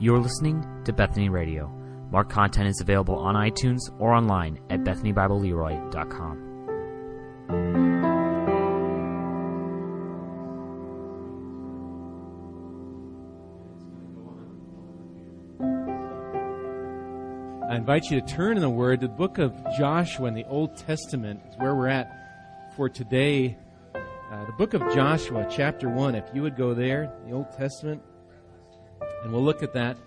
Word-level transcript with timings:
You're 0.00 0.20
listening 0.20 0.64
to 0.84 0.92
Bethany 0.92 1.28
Radio. 1.28 1.66
More 2.12 2.22
content 2.22 2.68
is 2.68 2.80
available 2.80 3.16
on 3.16 3.34
iTunes 3.34 3.80
or 3.98 4.14
online 4.14 4.60
at 4.70 4.84
BethanyBibleLeroy.com. 4.84 6.44
I 17.68 17.76
invite 17.76 18.04
you 18.04 18.20
to 18.20 18.26
turn 18.26 18.56
in 18.56 18.62
the 18.62 18.70
Word 18.70 19.00
to 19.00 19.08
the 19.08 19.12
book 19.12 19.38
of 19.38 19.52
Joshua 19.76 20.28
in 20.28 20.34
the 20.34 20.44
Old 20.44 20.76
Testament 20.76 21.40
is 21.48 21.56
where 21.58 21.74
we're 21.74 21.88
at 21.88 22.08
for 22.76 22.88
today. 22.88 23.58
Uh, 23.96 24.44
the 24.44 24.52
book 24.52 24.74
of 24.74 24.82
Joshua, 24.94 25.44
chapter 25.50 25.88
1. 25.88 26.14
If 26.14 26.24
you 26.32 26.42
would 26.42 26.56
go 26.56 26.72
there, 26.72 27.12
the 27.26 27.32
Old 27.32 27.50
Testament, 27.50 28.00
and 29.22 29.32
we'll 29.32 29.42
look 29.42 29.62
at 29.62 29.72
that. 29.74 29.98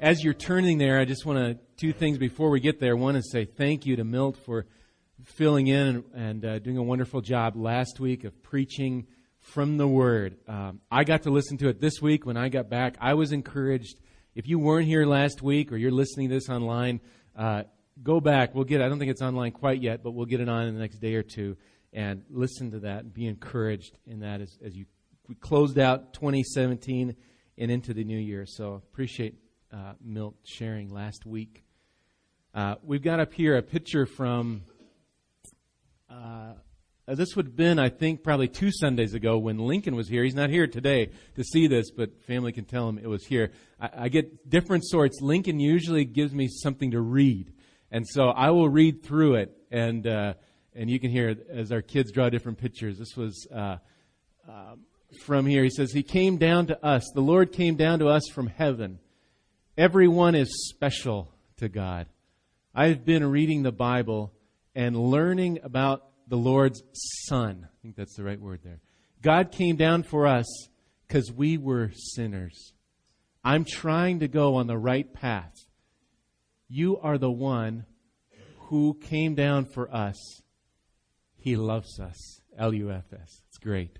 As 0.00 0.22
you're 0.22 0.34
turning 0.34 0.78
there, 0.78 1.00
I 1.00 1.04
just 1.04 1.26
want 1.26 1.38
to, 1.38 1.58
two 1.76 1.92
things 1.92 2.18
before 2.18 2.50
we 2.50 2.60
get 2.60 2.80
there. 2.80 2.96
One 2.96 3.16
is 3.16 3.30
say 3.30 3.44
thank 3.44 3.86
you 3.86 3.96
to 3.96 4.04
Milt 4.04 4.36
for 4.36 4.66
filling 5.24 5.66
in 5.66 5.86
and, 5.86 6.04
and 6.14 6.44
uh, 6.44 6.58
doing 6.58 6.76
a 6.76 6.82
wonderful 6.82 7.20
job 7.20 7.56
last 7.56 7.98
week 7.98 8.24
of 8.24 8.42
preaching 8.42 9.06
from 9.40 9.76
the 9.76 9.88
Word. 9.88 10.36
Um, 10.46 10.80
I 10.90 11.04
got 11.04 11.22
to 11.22 11.30
listen 11.30 11.58
to 11.58 11.68
it 11.68 11.80
this 11.80 12.00
week 12.00 12.26
when 12.26 12.36
I 12.36 12.48
got 12.48 12.68
back. 12.68 12.96
I 13.00 13.14
was 13.14 13.32
encouraged 13.32 13.98
if 14.34 14.46
you 14.46 14.58
weren't 14.58 14.86
here 14.86 15.04
last 15.04 15.42
week 15.42 15.72
or 15.72 15.76
you're 15.76 15.90
listening 15.90 16.28
to 16.28 16.34
this 16.34 16.48
online, 16.48 17.00
uh, 17.36 17.64
go 18.02 18.20
back. 18.20 18.54
We'll 18.54 18.64
get. 18.64 18.80
I 18.80 18.88
don't 18.88 18.98
think 18.98 19.10
it's 19.10 19.22
online 19.22 19.52
quite 19.52 19.82
yet, 19.82 20.02
but 20.02 20.12
we'll 20.12 20.26
get 20.26 20.40
it 20.40 20.48
on 20.48 20.66
in 20.66 20.74
the 20.74 20.80
next 20.80 20.98
day 20.98 21.14
or 21.14 21.22
two 21.22 21.56
and 21.92 22.22
listen 22.30 22.70
to 22.72 22.80
that 22.80 23.04
and 23.04 23.12
be 23.12 23.26
encouraged 23.26 23.98
in 24.06 24.20
that 24.20 24.40
as, 24.40 24.56
as 24.64 24.76
you 24.76 24.86
we 25.28 25.34
closed 25.34 25.78
out 25.78 26.14
2017 26.14 27.14
and 27.58 27.70
into 27.70 27.92
the 27.92 28.04
new 28.04 28.18
year. 28.18 28.46
So 28.46 28.74
appreciate 28.74 29.34
uh, 29.72 29.94
Milt 30.00 30.36
sharing 30.44 30.88
last 30.88 31.26
week. 31.26 31.64
Uh, 32.54 32.76
we've 32.82 33.02
got 33.02 33.20
up 33.20 33.34
here 33.34 33.56
a 33.56 33.62
picture 33.62 34.06
from 34.06 34.62
uh, 36.08 36.54
this 37.06 37.34
would 37.36 37.46
have 37.46 37.56
been, 37.56 37.78
I 37.78 37.88
think, 37.88 38.22
probably 38.22 38.48
two 38.48 38.70
Sundays 38.70 39.14
ago 39.14 39.38
when 39.38 39.58
Lincoln 39.58 39.96
was 39.96 40.08
here. 40.08 40.24
He's 40.24 40.34
not 40.34 40.50
here 40.50 40.66
today 40.66 41.10
to 41.36 41.44
see 41.44 41.66
this, 41.66 41.90
but 41.90 42.22
family 42.24 42.52
can 42.52 42.66
tell 42.66 42.88
him 42.88 42.98
it 42.98 43.06
was 43.06 43.24
here. 43.24 43.52
I, 43.80 43.90
I 43.96 44.08
get 44.08 44.48
different 44.48 44.84
sorts. 44.86 45.20
Lincoln 45.22 45.58
usually 45.58 46.04
gives 46.04 46.34
me 46.34 46.48
something 46.48 46.90
to 46.90 47.00
read, 47.00 47.52
and 47.90 48.06
so 48.06 48.28
I 48.28 48.50
will 48.50 48.68
read 48.68 49.02
through 49.02 49.36
it, 49.36 49.56
and 49.70 50.06
uh, 50.06 50.34
and 50.74 50.90
you 50.90 51.00
can 51.00 51.10
hear 51.10 51.34
as 51.50 51.72
our 51.72 51.82
kids 51.82 52.12
draw 52.12 52.28
different 52.28 52.58
pictures. 52.58 52.98
This 52.98 53.16
was 53.16 53.46
uh, 53.54 53.78
uh, 54.48 54.74
from 55.24 55.46
here. 55.46 55.64
He 55.64 55.70
says, 55.70 55.92
"He 55.92 56.02
came 56.02 56.36
down 56.36 56.66
to 56.66 56.84
us. 56.84 57.10
The 57.14 57.20
Lord 57.20 57.52
came 57.52 57.76
down 57.76 57.98
to 58.00 58.08
us 58.08 58.28
from 58.32 58.48
heaven. 58.48 58.98
Everyone 59.76 60.34
is 60.34 60.68
special 60.68 61.32
to 61.58 61.68
God. 61.68 62.06
I've 62.74 63.04
been 63.04 63.24
reading 63.24 63.62
the 63.62 63.72
Bible." 63.72 64.32
And 64.74 64.96
learning 64.96 65.58
about 65.64 66.08
the 66.28 66.36
Lord's 66.36 66.84
Son. 67.26 67.66
I 67.66 67.76
think 67.82 67.96
that's 67.96 68.14
the 68.14 68.22
right 68.22 68.40
word 68.40 68.60
there. 68.62 68.80
God 69.22 69.50
came 69.50 69.74
down 69.74 70.04
for 70.04 70.24
us 70.24 70.46
because 71.06 71.32
we 71.32 71.58
were 71.58 71.90
sinners. 72.14 72.74
I'm 73.42 73.64
trying 73.64 74.20
to 74.20 74.28
go 74.28 74.54
on 74.54 74.68
the 74.68 74.78
right 74.78 75.12
path. 75.12 75.52
You 76.68 76.98
are 76.98 77.18
the 77.18 77.30
one 77.30 77.86
who 78.68 78.94
came 79.00 79.34
down 79.34 79.64
for 79.64 79.92
us. 79.92 80.42
He 81.38 81.56
loves 81.56 81.98
us. 81.98 82.40
L 82.56 82.72
U 82.72 82.92
F 82.92 83.12
S. 83.12 83.42
It's 83.48 83.58
great. 83.58 83.98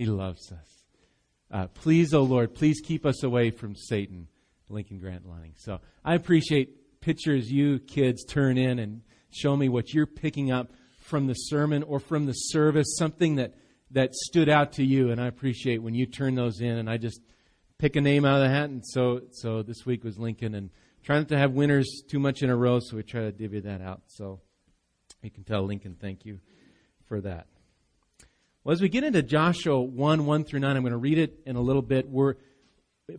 He 0.00 0.06
loves 0.06 0.50
us. 0.50 0.86
Uh, 1.50 1.66
please, 1.66 2.14
oh 2.14 2.22
Lord, 2.22 2.54
please 2.54 2.80
keep 2.80 3.04
us 3.04 3.22
away 3.22 3.50
from 3.50 3.76
Satan. 3.76 4.28
Lincoln 4.70 4.98
Grant 4.98 5.28
Lanning. 5.28 5.52
So 5.56 5.80
I 6.02 6.14
appreciate 6.14 7.00
pictures 7.02 7.50
you 7.50 7.78
kids 7.80 8.24
turn 8.24 8.56
in 8.56 8.78
and 8.78 9.02
show 9.30 9.54
me 9.54 9.68
what 9.68 9.92
you're 9.92 10.06
picking 10.06 10.50
up 10.50 10.72
from 11.00 11.26
the 11.26 11.34
sermon 11.34 11.82
or 11.82 12.00
from 12.00 12.24
the 12.24 12.32
service, 12.32 12.96
something 12.96 13.36
that, 13.36 13.54
that 13.90 14.14
stood 14.14 14.48
out 14.48 14.72
to 14.74 14.84
you. 14.84 15.10
And 15.10 15.20
I 15.20 15.26
appreciate 15.26 15.82
when 15.82 15.94
you 15.94 16.06
turn 16.06 16.34
those 16.34 16.62
in 16.62 16.78
and 16.78 16.88
I 16.88 16.96
just 16.96 17.20
pick 17.76 17.94
a 17.94 18.00
name 18.00 18.24
out 18.24 18.36
of 18.36 18.48
the 18.48 18.54
hat. 18.54 18.70
And 18.70 18.82
so, 18.86 19.20
so 19.32 19.62
this 19.62 19.84
week 19.84 20.02
was 20.02 20.18
Lincoln 20.18 20.54
and 20.54 20.70
trying 21.02 21.20
not 21.20 21.28
to 21.28 21.36
have 21.36 21.52
winners 21.52 22.02
too 22.08 22.20
much 22.20 22.42
in 22.42 22.48
a 22.48 22.56
row. 22.56 22.80
So 22.80 22.96
we 22.96 23.02
try 23.02 23.20
to 23.20 23.32
divvy 23.32 23.60
that 23.60 23.82
out. 23.82 24.00
So 24.06 24.40
you 25.22 25.30
can 25.30 25.44
tell 25.44 25.62
Lincoln, 25.62 25.96
thank 26.00 26.24
you 26.24 26.40
for 27.06 27.20
that. 27.20 27.46
Well, 28.64 28.72
as 28.72 28.82
we 28.82 28.88
get 28.88 29.04
into 29.04 29.22
Joshua 29.22 29.80
1, 29.80 30.26
1 30.26 30.44
through 30.44 30.60
9, 30.60 30.76
I'm 30.76 30.82
going 30.82 30.92
to 30.92 30.98
read 30.98 31.18
it 31.18 31.40
in 31.46 31.56
a 31.56 31.60
little 31.60 31.82
bit. 31.82 32.08
We're, 32.08 32.34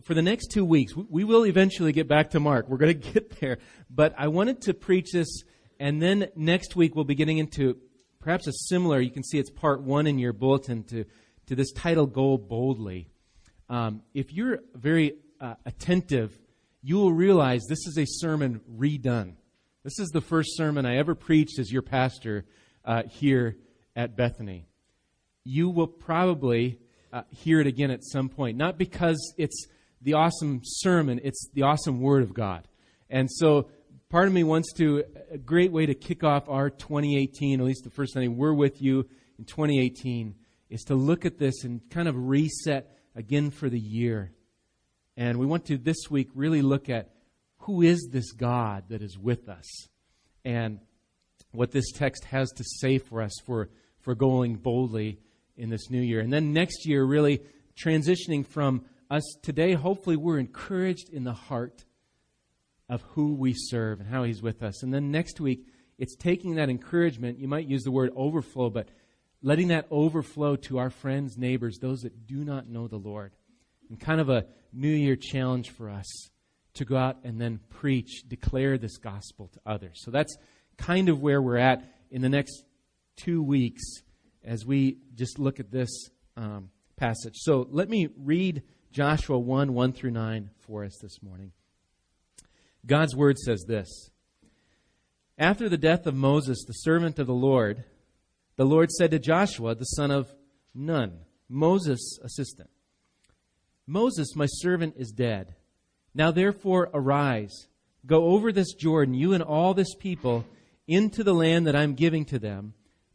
for 0.02 0.14
the 0.14 0.22
next 0.22 0.52
two 0.52 0.64
weeks, 0.64 0.94
we 0.94 1.24
will 1.24 1.44
eventually 1.46 1.92
get 1.92 2.08
back 2.08 2.30
to 2.30 2.40
Mark. 2.40 2.68
We're 2.68 2.76
going 2.76 3.00
to 3.00 3.12
get 3.12 3.40
there. 3.40 3.58
But 3.90 4.14
I 4.16 4.28
wanted 4.28 4.62
to 4.62 4.74
preach 4.74 5.12
this 5.12 5.42
and 5.82 6.00
then 6.00 6.28
next 6.36 6.76
week, 6.76 6.94
we'll 6.94 7.04
be 7.04 7.16
getting 7.16 7.38
into 7.38 7.76
perhaps 8.20 8.46
a 8.46 8.52
similar, 8.52 9.00
you 9.00 9.10
can 9.10 9.24
see 9.24 9.40
it's 9.40 9.50
part 9.50 9.82
one 9.82 10.06
in 10.06 10.16
your 10.16 10.32
bulletin 10.32 10.84
to, 10.84 11.04
to 11.46 11.56
this 11.56 11.72
title, 11.72 12.06
Go 12.06 12.38
Boldly. 12.38 13.08
Um, 13.68 14.02
if 14.14 14.32
you're 14.32 14.60
very 14.76 15.16
uh, 15.40 15.54
attentive, 15.66 16.38
you 16.82 16.98
will 16.98 17.12
realize 17.12 17.62
this 17.68 17.84
is 17.88 17.98
a 17.98 18.04
sermon 18.06 18.60
redone. 18.72 19.34
This 19.82 19.98
is 19.98 20.10
the 20.10 20.20
first 20.20 20.56
sermon 20.56 20.86
I 20.86 20.98
ever 20.98 21.16
preached 21.16 21.58
as 21.58 21.72
your 21.72 21.82
pastor 21.82 22.44
uh, 22.84 23.02
here 23.10 23.56
at 23.96 24.16
Bethany. 24.16 24.68
You 25.44 25.70
will 25.70 25.86
probably 25.86 26.78
uh, 27.12 27.22
hear 27.30 27.60
it 27.60 27.66
again 27.66 27.90
at 27.90 28.04
some 28.04 28.28
point, 28.28 28.56
not 28.56 28.78
because 28.78 29.34
it's 29.36 29.66
the 30.00 30.14
awesome 30.14 30.60
sermon, 30.64 31.20
it's 31.22 31.48
the 31.54 31.62
awesome 31.62 32.00
Word 32.00 32.22
of 32.22 32.34
God. 32.34 32.66
And 33.10 33.30
so 33.30 33.68
part 34.08 34.26
of 34.26 34.32
me 34.32 34.44
wants 34.44 34.72
to, 34.74 35.04
a 35.30 35.38
great 35.38 35.72
way 35.72 35.86
to 35.86 35.94
kick 35.94 36.24
off 36.24 36.48
our 36.48 36.70
2018, 36.70 37.60
at 37.60 37.66
least 37.66 37.84
the 37.84 37.90
first 37.90 38.14
Sunday 38.14 38.28
we're 38.28 38.54
with 38.54 38.80
you 38.80 39.08
in 39.38 39.44
2018, 39.44 40.34
is 40.70 40.82
to 40.84 40.94
look 40.94 41.26
at 41.26 41.38
this 41.38 41.64
and 41.64 41.80
kind 41.90 42.08
of 42.08 42.16
reset 42.16 42.96
again 43.14 43.50
for 43.50 43.68
the 43.68 43.78
year. 43.78 44.32
And 45.16 45.38
we 45.38 45.46
want 45.46 45.66
to 45.66 45.76
this 45.76 46.10
week 46.10 46.30
really 46.34 46.62
look 46.62 46.88
at 46.88 47.10
who 47.58 47.82
is 47.82 48.08
this 48.10 48.32
God 48.32 48.84
that 48.88 49.02
is 49.02 49.18
with 49.18 49.48
us 49.48 49.88
and 50.44 50.80
what 51.52 51.70
this 51.70 51.92
text 51.92 52.24
has 52.24 52.50
to 52.52 52.64
say 52.64 52.98
for 52.98 53.22
us 53.22 53.32
for, 53.44 53.68
for 54.00 54.14
going 54.14 54.56
boldly 54.56 55.18
in 55.56 55.70
this 55.70 55.90
new 55.90 56.00
year. 56.00 56.20
And 56.20 56.32
then 56.32 56.52
next 56.52 56.86
year, 56.86 57.04
really 57.04 57.42
transitioning 57.82 58.46
from 58.46 58.84
us 59.10 59.22
today, 59.42 59.74
hopefully, 59.74 60.16
we're 60.16 60.38
encouraged 60.38 61.10
in 61.10 61.24
the 61.24 61.32
heart 61.32 61.84
of 62.88 63.02
who 63.14 63.34
we 63.34 63.54
serve 63.54 64.00
and 64.00 64.08
how 64.08 64.24
He's 64.24 64.42
with 64.42 64.62
us. 64.62 64.82
And 64.82 64.92
then 64.92 65.10
next 65.10 65.40
week, 65.40 65.66
it's 65.98 66.16
taking 66.16 66.56
that 66.56 66.70
encouragement, 66.70 67.38
you 67.38 67.48
might 67.48 67.68
use 67.68 67.82
the 67.82 67.90
word 67.90 68.10
overflow, 68.16 68.70
but 68.70 68.88
letting 69.42 69.68
that 69.68 69.86
overflow 69.90 70.56
to 70.56 70.78
our 70.78 70.90
friends, 70.90 71.36
neighbors, 71.36 71.78
those 71.78 72.00
that 72.00 72.26
do 72.26 72.44
not 72.44 72.68
know 72.68 72.88
the 72.88 72.96
Lord. 72.96 73.32
And 73.88 74.00
kind 74.00 74.20
of 74.20 74.28
a 74.28 74.46
New 74.72 74.90
Year 74.90 75.16
challenge 75.16 75.70
for 75.70 75.90
us 75.90 76.06
to 76.74 76.84
go 76.84 76.96
out 76.96 77.18
and 77.24 77.40
then 77.40 77.60
preach, 77.68 78.24
declare 78.26 78.78
this 78.78 78.96
gospel 78.96 79.48
to 79.48 79.60
others. 79.66 80.00
So 80.02 80.10
that's 80.10 80.36
kind 80.78 81.08
of 81.08 81.20
where 81.20 81.42
we're 81.42 81.58
at 81.58 81.84
in 82.10 82.22
the 82.22 82.28
next 82.28 82.64
two 83.16 83.42
weeks 83.42 83.82
as 84.44 84.64
we 84.66 84.98
just 85.14 85.38
look 85.38 85.60
at 85.60 85.70
this 85.70 86.10
um, 86.36 86.70
passage. 86.96 87.34
So 87.36 87.66
let 87.70 87.88
me 87.88 88.08
read 88.16 88.62
Joshua 88.92 89.38
1 89.38 89.72
1 89.74 89.92
through 89.92 90.10
9 90.10 90.50
for 90.60 90.84
us 90.84 90.98
this 91.00 91.22
morning. 91.22 91.52
God's 92.84 93.14
word 93.14 93.38
says 93.38 93.64
this 93.66 94.10
After 95.38 95.68
the 95.68 95.78
death 95.78 96.06
of 96.06 96.14
Moses, 96.14 96.64
the 96.66 96.72
servant 96.72 97.18
of 97.18 97.26
the 97.26 97.34
Lord, 97.34 97.84
the 98.56 98.64
Lord 98.64 98.90
said 98.90 99.10
to 99.12 99.18
Joshua, 99.18 99.74
the 99.74 99.84
son 99.84 100.10
of 100.10 100.32
Nun, 100.74 101.20
Moses' 101.48 102.18
assistant, 102.22 102.70
Moses, 103.86 104.36
my 104.36 104.46
servant, 104.46 104.94
is 104.96 105.10
dead. 105.10 105.54
Now 106.14 106.30
therefore 106.30 106.90
arise, 106.92 107.68
go 108.06 108.26
over 108.26 108.52
this 108.52 108.74
Jordan, 108.74 109.14
you 109.14 109.32
and 109.32 109.42
all 109.42 109.74
this 109.74 109.94
people, 109.94 110.44
into 110.86 111.24
the 111.24 111.34
land 111.34 111.66
that 111.66 111.76
I'm 111.76 111.94
giving 111.94 112.24
to 112.26 112.38
them, 112.38 112.74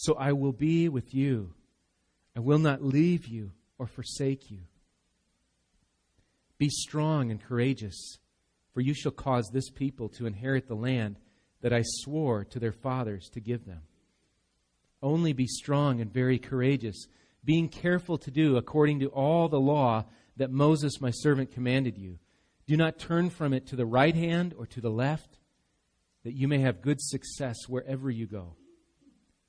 so 0.00 0.14
I 0.14 0.32
will 0.32 0.52
be 0.52 0.88
with 0.88 1.12
you. 1.12 1.52
I 2.36 2.40
will 2.40 2.60
not 2.60 2.84
leave 2.84 3.26
you 3.26 3.50
or 3.78 3.88
forsake 3.88 4.48
you. 4.48 4.60
Be 6.56 6.68
strong 6.68 7.32
and 7.32 7.42
courageous 7.42 8.18
For 8.78 8.80
you 8.80 8.94
shall 8.94 9.10
cause 9.10 9.50
this 9.52 9.70
people 9.70 10.08
to 10.10 10.26
inherit 10.26 10.68
the 10.68 10.76
land 10.76 11.16
that 11.62 11.72
I 11.72 11.82
swore 11.82 12.44
to 12.44 12.60
their 12.60 12.70
fathers 12.70 13.28
to 13.30 13.40
give 13.40 13.66
them. 13.66 13.80
Only 15.02 15.32
be 15.32 15.48
strong 15.48 16.00
and 16.00 16.12
very 16.12 16.38
courageous, 16.38 17.08
being 17.44 17.68
careful 17.68 18.18
to 18.18 18.30
do 18.30 18.56
according 18.56 19.00
to 19.00 19.08
all 19.08 19.48
the 19.48 19.58
law 19.58 20.04
that 20.36 20.52
Moses 20.52 21.00
my 21.00 21.10
servant 21.10 21.50
commanded 21.50 21.98
you. 21.98 22.20
Do 22.68 22.76
not 22.76 23.00
turn 23.00 23.30
from 23.30 23.52
it 23.52 23.66
to 23.66 23.74
the 23.74 23.84
right 23.84 24.14
hand 24.14 24.54
or 24.56 24.66
to 24.66 24.80
the 24.80 24.90
left, 24.90 25.38
that 26.22 26.36
you 26.36 26.46
may 26.46 26.60
have 26.60 26.80
good 26.80 27.00
success 27.00 27.56
wherever 27.66 28.08
you 28.08 28.28
go. 28.28 28.57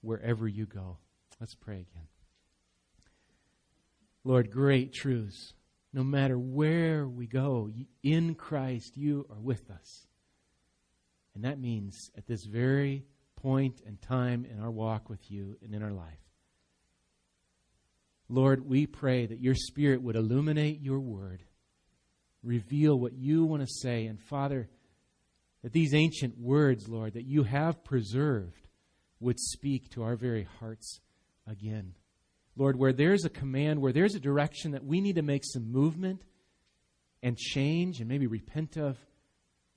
wherever 0.00 0.46
you 0.46 0.66
go. 0.66 0.98
Let's 1.40 1.54
pray 1.54 1.86
again. 1.90 2.06
Lord, 4.24 4.50
great 4.50 4.92
truths. 4.92 5.54
No 5.92 6.04
matter 6.04 6.38
where 6.38 7.06
we 7.08 7.26
go, 7.26 7.70
in 8.02 8.34
Christ, 8.34 8.96
you 8.96 9.26
are 9.30 9.40
with 9.40 9.70
us. 9.70 10.06
And 11.34 11.44
that 11.44 11.58
means 11.58 12.10
at 12.16 12.26
this 12.26 12.44
very 12.44 13.04
point 13.36 13.80
and 13.86 14.00
time 14.00 14.44
in 14.44 14.60
our 14.60 14.70
walk 14.70 15.08
with 15.08 15.30
you 15.30 15.56
and 15.64 15.74
in 15.74 15.82
our 15.82 15.92
life. 15.92 16.18
Lord, 18.28 18.68
we 18.68 18.86
pray 18.86 19.26
that 19.26 19.40
your 19.40 19.54
Spirit 19.54 20.02
would 20.02 20.14
illuminate 20.14 20.80
your 20.80 21.00
word, 21.00 21.42
reveal 22.44 22.96
what 22.96 23.14
you 23.14 23.44
want 23.44 23.62
to 23.62 23.68
say, 23.68 24.06
and 24.06 24.20
Father, 24.20 24.68
that 25.62 25.72
these 25.72 25.94
ancient 25.94 26.38
words, 26.38 26.88
Lord, 26.88 27.14
that 27.14 27.26
you 27.26 27.42
have 27.42 27.82
preserved 27.82 28.59
would 29.20 29.38
speak 29.38 29.90
to 29.90 30.02
our 30.02 30.16
very 30.16 30.48
hearts 30.58 31.00
again. 31.46 31.94
Lord, 32.56 32.76
where 32.76 32.92
there's 32.92 33.24
a 33.24 33.30
command, 33.30 33.80
where 33.80 33.92
there's 33.92 34.14
a 34.14 34.20
direction 34.20 34.72
that 34.72 34.84
we 34.84 35.00
need 35.00 35.16
to 35.16 35.22
make 35.22 35.44
some 35.44 35.70
movement 35.70 36.22
and 37.22 37.36
change 37.36 38.00
and 38.00 38.08
maybe 38.08 38.26
repent 38.26 38.76
of, 38.76 38.98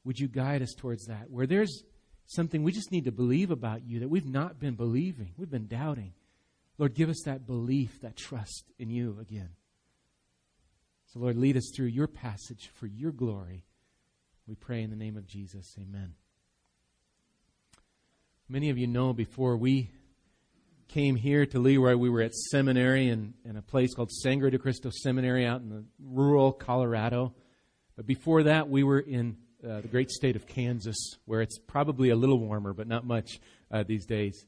would 0.04 0.20
you 0.20 0.28
guide 0.28 0.62
us 0.62 0.74
towards 0.74 1.06
that? 1.06 1.30
Where 1.30 1.48
there's 1.48 1.84
something 2.26 2.64
we 2.64 2.72
just 2.72 2.92
need 2.92 3.06
to 3.06 3.12
believe 3.12 3.52
about 3.52 3.86
you 3.86 4.00
that 4.00 4.10
we've 4.10 4.26
not 4.26 4.60
been 4.60 4.76
believing, 4.76 5.34
we've 5.38 5.52
been 5.52 5.68
doubting. 5.68 6.14
Lord, 6.78 6.96
give 6.96 7.10
us 7.10 7.22
that 7.26 7.46
belief, 7.46 8.02
that 8.02 8.18
trust 8.18 8.72
in 8.80 8.90
you 8.90 9.18
again. 9.22 9.50
So, 11.08 11.20
Lord, 11.20 11.38
lead 11.38 11.56
us 11.56 11.72
through 11.76 11.88
your 11.88 12.08
passage 12.08 12.72
for 12.74 12.88
your 12.88 13.12
glory. 13.12 13.64
We 14.48 14.56
pray 14.56 14.82
in 14.82 14.90
the 14.90 14.96
name 14.96 15.16
of 15.16 15.28
Jesus. 15.28 15.76
Amen. 15.80 16.16
Many 18.54 18.70
of 18.70 18.78
you 18.78 18.86
know 18.86 19.14
before 19.14 19.58
we 19.58 19.90
came 20.88 21.16
here 21.16 21.44
to 21.44 21.58
Leroy, 21.58 21.96
we 21.96 22.08
were 22.08 22.22
at 22.22 22.36
seminary 22.36 23.10
in, 23.10 23.34
in 23.44 23.58
a 23.58 23.64
place 23.64 23.96
called 23.96 24.12
Sangre 24.12 24.52
de 24.52 24.60
Cristo 24.60 24.92
Seminary 24.92 25.44
out 25.44 25.62
in 25.62 25.70
the 25.70 25.84
rural 26.00 26.52
Colorado. 26.52 27.34
But 27.96 28.06
before 28.06 28.44
that, 28.44 28.70
we 28.70 28.84
were 28.84 29.00
in 29.00 29.38
uh, 29.68 29.82
the 29.82 29.88
great 29.88 30.12
state 30.12 30.36
of 30.36 30.46
Kansas, 30.46 31.16
where 31.26 31.42
it's 31.42 31.58
probably 31.58 32.12
a 32.12 32.16
little 32.16 32.38
warmer, 32.38 32.74
but 32.74 32.88
not 32.88 33.08
much 33.08 33.40
uh, 33.72 33.82
these 33.88 34.06
days. 34.06 34.46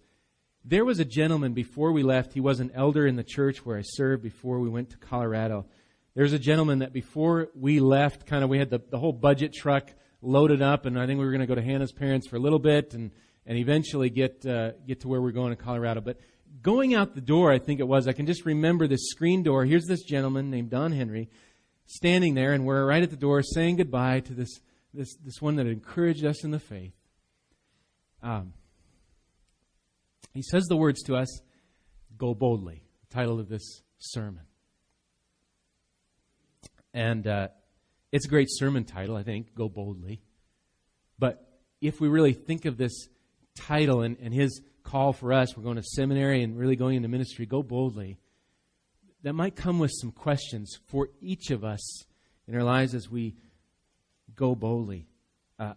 There 0.64 0.86
was 0.86 1.00
a 1.00 1.06
gentleman 1.06 1.54
before 1.54 1.92
we 1.92 2.04
left. 2.04 2.34
He 2.34 2.42
was 2.42 2.60
an 2.60 2.70
elder 2.76 3.08
in 3.08 3.16
the 3.16 3.24
church 3.24 3.66
where 3.66 3.80
I 3.80 3.82
served 3.84 4.22
before 4.22 4.60
we 4.60 4.70
went 4.70 4.92
to 4.92 4.98
Colorado. 4.98 5.66
There 6.14 6.26
was 6.26 6.34
a 6.34 6.38
gentleman 6.38 6.78
that 6.78 6.94
before 6.94 7.48
we 7.56 7.80
left, 7.80 8.28
kind 8.28 8.44
of, 8.44 8.52
we 8.52 8.60
had 8.60 8.70
the, 8.70 8.84
the 8.88 9.00
whole 9.00 9.14
budget 9.14 9.52
truck 9.52 9.92
loaded 10.22 10.62
up, 10.62 10.86
and 10.86 11.00
I 11.00 11.08
think 11.08 11.18
we 11.18 11.26
were 11.26 11.32
going 11.32 11.42
to 11.42 11.48
go 11.48 11.56
to 11.56 11.64
Hannah's 11.64 11.92
parents 11.92 12.28
for 12.28 12.36
a 12.36 12.40
little 12.40 12.60
bit, 12.60 12.94
and 12.94 13.10
and 13.46 13.58
eventually 13.58 14.10
get 14.10 14.46
uh, 14.46 14.72
get 14.88 15.02
to 15.02 15.08
where 15.08 15.22
we're 15.22 15.32
going 15.32 15.52
in 15.52 15.58
Colorado. 15.58 16.02
But 16.02 16.20
going 16.62 16.96
out 16.96 17.16
the 17.16 17.22
door, 17.22 17.52
I 17.52 17.60
think 17.60 17.80
it 17.80 17.88
was, 17.88 18.08
I 18.08 18.14
can 18.14 18.26
just 18.26 18.46
remember 18.46 18.88
this 18.88 19.10
screen 19.10 19.44
door. 19.44 19.66
Here's 19.66 19.86
this 19.86 20.04
gentleman 20.04 20.50
named 20.50 20.70
Don 20.70 20.92
Henry 20.92 21.30
standing 21.86 22.34
there, 22.34 22.54
and 22.54 22.66
we're 22.66 22.86
right 22.86 23.04
at 23.04 23.10
the 23.10 23.16
door 23.16 23.44
saying 23.44 23.78
goodbye 23.78 24.22
to 24.22 24.34
this 24.34 24.60
this, 24.96 25.16
this 25.18 25.42
one 25.42 25.58
that 25.58 25.68
encouraged 25.68 26.26
us 26.26 26.44
in 26.44 26.52
the 26.52 26.60
faith. 26.60 26.94
Um, 28.24 28.54
he 30.34 30.42
says 30.42 30.66
the 30.66 30.78
words 30.78 31.04
to 31.04 31.16
us, 31.16 31.42
Go 32.18 32.34
boldly, 32.34 32.84
the 33.08 33.16
title 33.16 33.40
of 33.40 33.50
this 33.50 33.82
sermon. 33.98 34.44
And 36.94 37.28
uh, 37.28 37.50
it's 38.12 38.26
a 38.26 38.30
great 38.30 38.48
sermon 38.50 38.86
title, 38.86 39.18
I 39.18 39.24
think, 39.24 39.54
Go 39.54 39.68
Boldly. 39.68 40.22
But 41.20 41.46
if 41.82 42.00
we 42.00 42.08
really 42.08 42.32
think 42.32 42.66
of 42.66 42.78
this 42.78 43.10
title 43.56 44.02
and, 44.02 44.18
and 44.22 44.34
his 44.34 44.62
call 44.84 45.14
for 45.14 45.34
us, 45.34 45.56
we're 45.58 45.64
going 45.64 45.78
to 45.78 45.84
seminary 45.84 46.44
and 46.44 46.58
really 46.58 46.76
going 46.76 46.96
into 46.98 47.10
ministry, 47.10 47.46
Go 47.46 47.64
Boldly, 47.64 48.18
that 49.24 49.34
might 49.34 49.56
come 49.56 49.80
with 49.80 49.92
some 49.92 50.12
questions 50.12 50.78
for 50.88 51.10
each 51.20 51.50
of 51.50 51.64
us 51.64 52.06
in 52.48 52.56
our 52.56 52.64
lives 52.64 52.94
as 52.94 53.10
we 53.10 53.36
go 54.36 54.56
boldly. 54.56 55.08
Uh, 55.58 55.74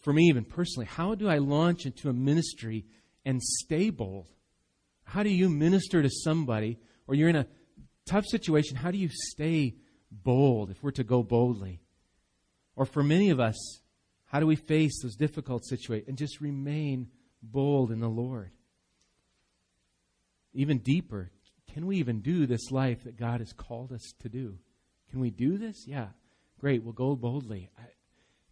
for 0.00 0.12
me, 0.12 0.28
even 0.28 0.44
personally, 0.44 0.86
how 0.86 1.14
do 1.14 1.28
I 1.28 1.38
launch 1.38 1.86
into 1.86 2.10
a 2.10 2.12
ministry 2.12 2.84
and 3.24 3.42
stay 3.42 3.90
bold? 3.90 4.26
How 5.04 5.22
do 5.22 5.30
you 5.30 5.48
minister 5.48 6.02
to 6.02 6.10
somebody, 6.10 6.78
or 7.06 7.14
you're 7.14 7.28
in 7.28 7.36
a 7.36 7.46
tough 8.06 8.26
situation, 8.26 8.76
how 8.76 8.90
do 8.90 8.98
you 8.98 9.08
stay 9.10 9.76
bold 10.10 10.70
if 10.70 10.82
we're 10.82 10.90
to 10.92 11.04
go 11.04 11.22
boldly? 11.22 11.80
Or 12.76 12.84
for 12.84 13.02
many 13.02 13.30
of 13.30 13.40
us, 13.40 13.80
how 14.26 14.40
do 14.40 14.46
we 14.46 14.56
face 14.56 15.02
those 15.02 15.16
difficult 15.16 15.64
situations 15.64 16.08
and 16.08 16.18
just 16.18 16.40
remain 16.40 17.08
bold 17.42 17.90
in 17.90 18.00
the 18.00 18.08
Lord? 18.08 18.50
Even 20.52 20.78
deeper, 20.78 21.30
can 21.72 21.86
we 21.86 21.98
even 21.98 22.20
do 22.20 22.46
this 22.46 22.70
life 22.70 23.04
that 23.04 23.16
God 23.16 23.40
has 23.40 23.52
called 23.52 23.92
us 23.92 24.12
to 24.20 24.28
do? 24.28 24.58
Can 25.10 25.20
we 25.20 25.30
do 25.30 25.58
this? 25.58 25.86
Yeah. 25.86 26.08
Great. 26.60 26.82
We'll 26.82 26.92
go 26.92 27.16
boldly. 27.16 27.70
I, 27.78 27.82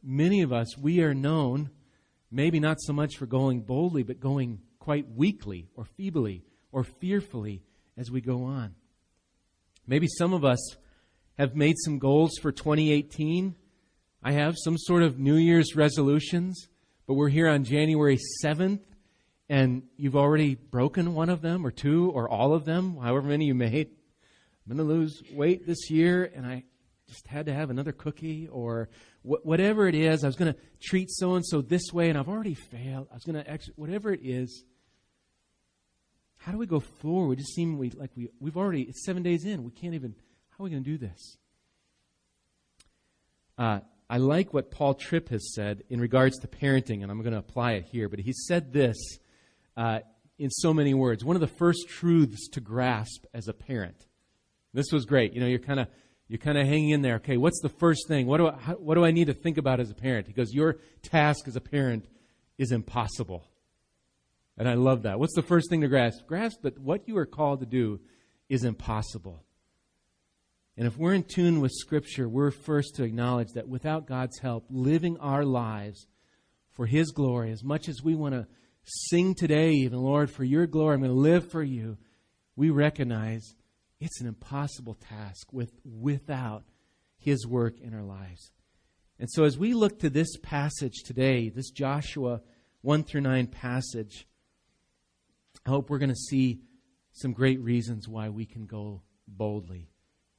many 0.02 0.42
of 0.42 0.52
us, 0.52 0.78
we 0.78 1.00
are 1.02 1.14
known, 1.14 1.70
maybe 2.30 2.60
not 2.60 2.80
so 2.80 2.92
much 2.92 3.16
for 3.16 3.26
going 3.26 3.62
boldly, 3.62 4.02
but 4.02 4.20
going 4.20 4.60
quite 4.78 5.06
weakly 5.14 5.68
or 5.74 5.84
feebly 5.84 6.44
or 6.72 6.84
fearfully 6.84 7.62
as 7.96 8.10
we 8.10 8.20
go 8.20 8.44
on. 8.44 8.74
Maybe 9.86 10.06
some 10.06 10.32
of 10.32 10.44
us 10.44 10.76
have 11.38 11.54
made 11.54 11.76
some 11.78 11.98
goals 11.98 12.32
for 12.40 12.52
2018. 12.52 13.54
I 14.22 14.32
have 14.32 14.54
some 14.56 14.76
sort 14.76 15.02
of 15.02 15.18
New 15.18 15.36
Year's 15.36 15.76
resolutions, 15.76 16.68
but 17.08 17.14
we're 17.14 17.30
here 17.30 17.48
on 17.48 17.64
January 17.64 18.18
7th, 18.44 18.80
and 19.48 19.82
you've 19.96 20.14
already 20.14 20.54
broken 20.56 21.14
one 21.14 21.30
of 21.30 21.40
them, 21.40 21.66
or 21.66 21.70
two, 21.70 22.10
or 22.10 22.28
all 22.28 22.52
of 22.52 22.66
them, 22.66 22.98
however 22.98 23.28
many 23.28 23.46
you 23.46 23.54
made. 23.54 23.88
I'm 24.68 24.76
going 24.76 24.86
to 24.86 24.94
lose 24.94 25.22
weight 25.32 25.66
this 25.66 25.90
year, 25.90 26.30
and 26.36 26.46
I 26.46 26.64
just 27.08 27.26
had 27.26 27.46
to 27.46 27.54
have 27.54 27.70
another 27.70 27.92
cookie, 27.92 28.46
or 28.48 28.90
wh- 29.22 29.42
whatever 29.42 29.88
it 29.88 29.94
is, 29.94 30.22
I 30.22 30.26
was 30.26 30.36
going 30.36 30.52
to 30.52 30.58
treat 30.82 31.10
so 31.10 31.34
and 31.34 31.46
so 31.46 31.62
this 31.62 31.94
way, 31.94 32.10
and 32.10 32.18
I've 32.18 32.28
already 32.28 32.52
failed. 32.52 33.08
I 33.10 33.14
was 33.14 33.24
going 33.24 33.42
to, 33.42 33.50
ex- 33.50 33.70
whatever 33.76 34.12
it 34.12 34.20
is. 34.22 34.64
How 36.36 36.52
do 36.52 36.58
we 36.58 36.66
go 36.66 36.80
forward? 36.80 37.28
We 37.28 37.36
just 37.36 37.54
seem 37.54 37.78
we, 37.78 37.88
like 37.88 38.10
we, 38.16 38.28
we've 38.38 38.58
already, 38.58 38.82
it's 38.82 39.06
seven 39.06 39.22
days 39.22 39.46
in. 39.46 39.64
We 39.64 39.70
can't 39.70 39.94
even, 39.94 40.14
how 40.50 40.62
are 40.62 40.64
we 40.64 40.70
going 40.70 40.84
to 40.84 40.90
do 40.90 40.98
this? 40.98 41.38
Uh, 43.56 43.80
I 44.10 44.16
like 44.18 44.54
what 44.54 44.70
Paul 44.70 44.94
Tripp 44.94 45.28
has 45.28 45.54
said 45.54 45.82
in 45.90 46.00
regards 46.00 46.38
to 46.38 46.48
parenting, 46.48 47.02
and 47.02 47.10
I'm 47.10 47.20
going 47.20 47.32
to 47.32 47.38
apply 47.38 47.72
it 47.72 47.84
here, 47.84 48.08
but 48.08 48.18
he 48.18 48.32
said 48.32 48.72
this 48.72 48.96
uh, 49.76 50.00
in 50.38 50.50
so 50.50 50.72
many 50.72 50.94
words. 50.94 51.24
One 51.24 51.36
of 51.36 51.40
the 51.40 51.46
first 51.46 51.88
truths 51.88 52.48
to 52.52 52.60
grasp 52.60 53.26
as 53.34 53.48
a 53.48 53.52
parent. 53.52 54.06
This 54.72 54.92
was 54.92 55.04
great. 55.04 55.34
You 55.34 55.40
know, 55.40 55.46
you're 55.46 55.58
kind 55.58 55.80
of 55.80 55.88
you're 56.28 56.38
kind 56.38 56.58
of 56.58 56.66
hanging 56.66 56.90
in 56.90 57.02
there. 57.02 57.16
Okay, 57.16 57.38
what's 57.38 57.60
the 57.62 57.70
first 57.70 58.06
thing? 58.06 58.26
What 58.26 58.36
do 58.36 58.48
I, 58.48 58.56
how, 58.56 58.74
what 58.74 58.94
do 58.94 59.04
I 59.04 59.10
need 59.10 59.26
to 59.26 59.34
think 59.34 59.56
about 59.56 59.80
as 59.80 59.90
a 59.90 59.94
parent? 59.94 60.26
He 60.26 60.34
goes, 60.34 60.52
your 60.52 60.76
task 61.02 61.48
as 61.48 61.56
a 61.56 61.60
parent 61.60 62.06
is 62.58 62.70
impossible. 62.70 63.46
And 64.58 64.68
I 64.68 64.74
love 64.74 65.04
that. 65.04 65.18
What's 65.18 65.34
the 65.34 65.42
first 65.42 65.70
thing 65.70 65.80
to 65.80 65.88
grasp? 65.88 66.26
Grasp 66.26 66.62
that 66.62 66.78
what 66.78 67.08
you 67.08 67.16
are 67.16 67.26
called 67.26 67.60
to 67.60 67.66
do 67.66 68.00
is 68.48 68.64
impossible. 68.64 69.42
And 70.78 70.86
if 70.86 70.96
we're 70.96 71.12
in 71.12 71.24
tune 71.24 71.60
with 71.60 71.72
Scripture, 71.72 72.28
we're 72.28 72.52
first 72.52 72.94
to 72.94 73.02
acknowledge 73.02 73.54
that 73.54 73.68
without 73.68 74.06
God's 74.06 74.38
help, 74.38 74.64
living 74.70 75.18
our 75.18 75.44
lives 75.44 76.06
for 76.70 76.86
His 76.86 77.10
glory, 77.10 77.50
as 77.50 77.64
much 77.64 77.88
as 77.88 78.00
we 78.00 78.14
want 78.14 78.36
to 78.36 78.46
sing 78.84 79.34
today, 79.34 79.72
even, 79.72 79.98
Lord, 79.98 80.30
for 80.30 80.44
your 80.44 80.68
glory, 80.68 80.94
I'm 80.94 81.00
going 81.00 81.10
to 81.10 81.18
live 81.18 81.50
for 81.50 81.64
you, 81.64 81.98
we 82.54 82.70
recognize 82.70 83.56
it's 83.98 84.20
an 84.20 84.28
impossible 84.28 84.94
task 84.94 85.52
with, 85.52 85.72
without 85.84 86.62
His 87.16 87.44
work 87.44 87.80
in 87.80 87.92
our 87.92 88.04
lives. 88.04 88.52
And 89.18 89.28
so 89.28 89.42
as 89.42 89.58
we 89.58 89.74
look 89.74 89.98
to 89.98 90.10
this 90.10 90.36
passage 90.44 91.02
today, 91.04 91.48
this 91.48 91.70
Joshua 91.70 92.40
1 92.82 93.02
through 93.02 93.22
9 93.22 93.48
passage, 93.48 94.28
I 95.66 95.70
hope 95.70 95.90
we're 95.90 95.98
going 95.98 96.08
to 96.10 96.14
see 96.14 96.60
some 97.10 97.32
great 97.32 97.60
reasons 97.60 98.06
why 98.06 98.28
we 98.28 98.46
can 98.46 98.66
go 98.66 99.02
boldly, 99.26 99.90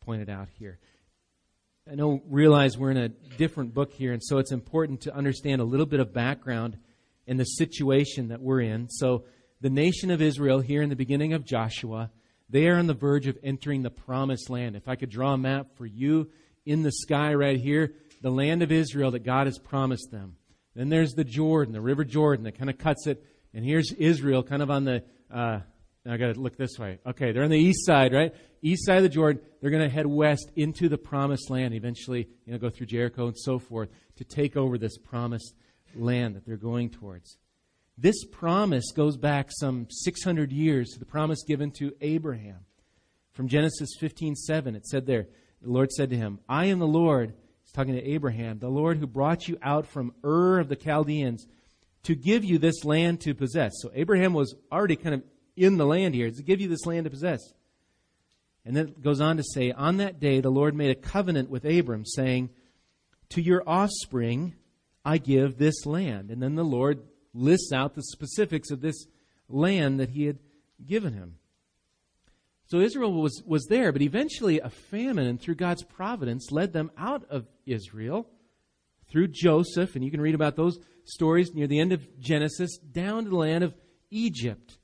pointed 0.02 0.30
out 0.30 0.50
here. 0.58 0.80
I 1.90 1.96
don't 1.96 2.22
realize 2.30 2.78
we're 2.78 2.92
in 2.92 2.98
a 2.98 3.10
different 3.10 3.74
book 3.74 3.92
here, 3.92 4.14
and 4.14 4.24
so 4.24 4.38
it's 4.38 4.52
important 4.52 5.02
to 5.02 5.16
understand 5.16 5.62
a 5.62 5.66
little 5.66 5.86
bit 5.86 6.00
of 6.00 6.14
background 6.14 6.78
in 7.26 7.38
the 7.38 7.46
situation 7.46 8.28
that 8.28 8.42
we're 8.42 8.62
in. 8.62 8.90
So, 8.90 9.26
the 9.62 9.70
nation 9.70 10.10
of 10.10 10.22
Israel, 10.22 10.62
here 10.62 10.82
in 10.82 10.90
the 10.90 10.96
beginning 10.96 11.34
of 11.34 11.46
Joshua, 11.46 12.12
they 12.50 12.68
are 12.68 12.78
on 12.78 12.88
the 12.88 12.94
verge 12.94 13.28
of 13.28 13.38
entering 13.44 13.84
the 13.84 13.90
promised 13.90 14.50
land. 14.50 14.76
If 14.76 14.88
I 14.88 14.96
could 14.96 15.10
draw 15.10 15.34
a 15.34 15.38
map 15.38 15.76
for 15.76 15.86
you 15.86 16.30
in 16.66 16.84
the 16.84 16.92
sky 16.92 17.34
right 17.34 17.60
here, 17.60 17.94
the 18.22 18.30
land 18.30 18.64
of 18.64 18.72
Israel 18.72 19.12
that 19.12 19.24
God 19.24 19.48
has 19.48 19.60
promised 19.60 20.12
them. 20.12 20.36
Then 20.76 20.90
there's 20.90 21.14
the 21.14 21.24
Jordan, 21.24 21.74
the 21.74 21.82
River 21.82 22.04
Jordan 22.04 22.46
that 22.46 22.58
kind 22.58 22.70
of 22.70 22.78
cuts 22.78 23.08
it. 23.08 23.24
And 23.54 23.66
here's 23.66 23.92
Israel 23.94 24.44
kind 24.44 24.62
of 24.62 24.72
on 24.72 24.86
the, 24.86 25.04
uh, 25.34 25.60
I 26.10 26.18
got 26.18 26.34
to 26.34 26.40
look 26.40 26.58
this 26.58 26.78
way. 26.80 27.00
Okay, 27.06 27.32
they're 27.32 27.44
on 27.44 27.50
the 27.50 27.58
east 27.58 27.86
side, 27.86 28.14
right? 28.14 28.34
East 28.62 28.86
side 28.86 28.98
of 28.98 29.04
the 29.04 29.10
Jordan. 29.10 29.42
They're 29.62 29.70
going 29.70 29.88
to 29.88 29.94
head 29.94 30.08
west 30.08 30.52
into 30.56 30.90
the 30.90 30.98
promised 30.98 31.50
land, 31.50 31.74
eventually, 31.74 32.28
you 32.46 32.54
know, 32.54 32.58
go 32.58 32.70
through 32.70 32.88
Jericho 32.88 33.28
and 33.28 33.38
so 33.38 33.60
forth 33.60 33.90
to 34.18 34.24
take 34.24 34.58
over 34.58 34.78
this 34.78 34.98
promised 34.98 35.54
land 35.96 36.36
that 36.36 36.46
they're 36.46 36.58
going 36.58 36.90
towards. 36.90 37.38
This 37.98 38.24
promise 38.26 38.92
goes 38.92 39.18
back 39.18 39.50
some 39.52 39.88
600 39.90 40.52
years 40.52 40.92
to 40.92 41.00
the 41.00 41.06
promise 41.06 41.44
given 41.46 41.72
to 41.80 41.94
Abraham. 42.02 42.60
From 43.32 43.48
Genesis 43.48 43.90
15:7, 44.00 44.76
it 44.76 44.86
said 44.86 45.06
there, 45.06 45.28
the 45.62 45.70
Lord 45.70 45.92
said 45.92 46.10
to 46.10 46.18
him, 46.18 46.40
I 46.48 46.66
am 46.66 46.80
the 46.80 46.88
Lord, 46.88 47.34
he's 47.64 47.72
talking 47.72 47.94
to 47.94 48.04
Abraham, 48.04 48.60
the 48.60 48.70
Lord 48.70 48.98
who 48.98 49.08
brought 49.08 49.48
you 49.48 49.58
out 49.62 49.86
from 49.86 50.14
Ur 50.24 50.60
of 50.60 50.70
the 50.70 50.76
Chaldeans 50.76 51.46
to 52.04 52.16
give 52.16 52.46
you 52.46 52.58
this 52.58 52.86
land 52.86 53.20
to 53.22 53.34
possess. 53.36 53.74
So 53.82 53.92
Abraham 53.94 54.34
was 54.34 54.56
already 54.72 54.96
kind 54.96 55.16
of 55.16 55.24
in 55.60 55.78
the 55.78 55.86
land 55.86 56.16
here, 56.16 56.32
to 56.32 56.44
give 56.44 56.62
you 56.62 56.68
this 56.68 56.86
land 56.86 57.04
to 57.04 57.10
possess. 57.10 57.40
And 58.66 58.76
then 58.76 58.88
it 58.90 59.02
goes 59.02 59.22
on 59.22 59.38
to 59.38 59.44
say, 59.44 59.72
On 59.72 59.98
that 59.98 60.20
day 60.20 60.42
the 60.42 60.50
Lord 60.50 60.76
made 60.76 60.92
a 60.92 60.96
covenant 60.96 61.50
with 61.50 61.66
Abram, 61.66 62.06
saying, 62.06 62.50
To 63.30 63.42
your 63.42 63.64
offspring 63.68 64.56
I 65.06 65.18
give 65.18 65.58
this 65.58 65.86
land. 65.86 66.30
And 66.30 66.42
then 66.42 66.56
the 66.56 66.64
Lord 66.64 67.02
lists 67.34 67.72
out 67.72 67.96
the 67.96 68.04
specifics 68.04 68.72
of 68.72 68.82
this 68.82 69.06
land 69.48 70.00
that 70.00 70.10
he 70.10 70.26
had 70.26 70.40
given 70.86 71.14
him. 71.14 71.36
So 72.66 72.80
Israel 72.80 73.14
was, 73.14 73.42
was 73.46 73.66
there, 73.66 73.92
but 73.92 74.04
eventually 74.04 74.60
a 74.60 74.70
famine, 74.70 75.40
through 75.40 75.56
God's 75.56 75.84
providence, 75.84 76.52
led 76.52 76.72
them 76.72 76.92
out 76.98 77.26
of 77.30 77.48
Israel 77.66 78.30
through 79.10 79.30
Joseph, 79.30 79.96
and 79.96 80.06
you 80.06 80.12
can 80.12 80.22
read 80.22 80.36
about 80.36 80.56
those 80.56 80.78
stories 81.04 81.54
near 81.54 81.68
the 81.68 81.80
end 81.80 81.92
of 81.92 82.20
Genesis, 82.20 82.78
down 82.78 83.24
to 83.24 83.30
the 83.32 83.36
land 83.36 83.64
of 83.64 83.74
Egypt, 84.12 84.78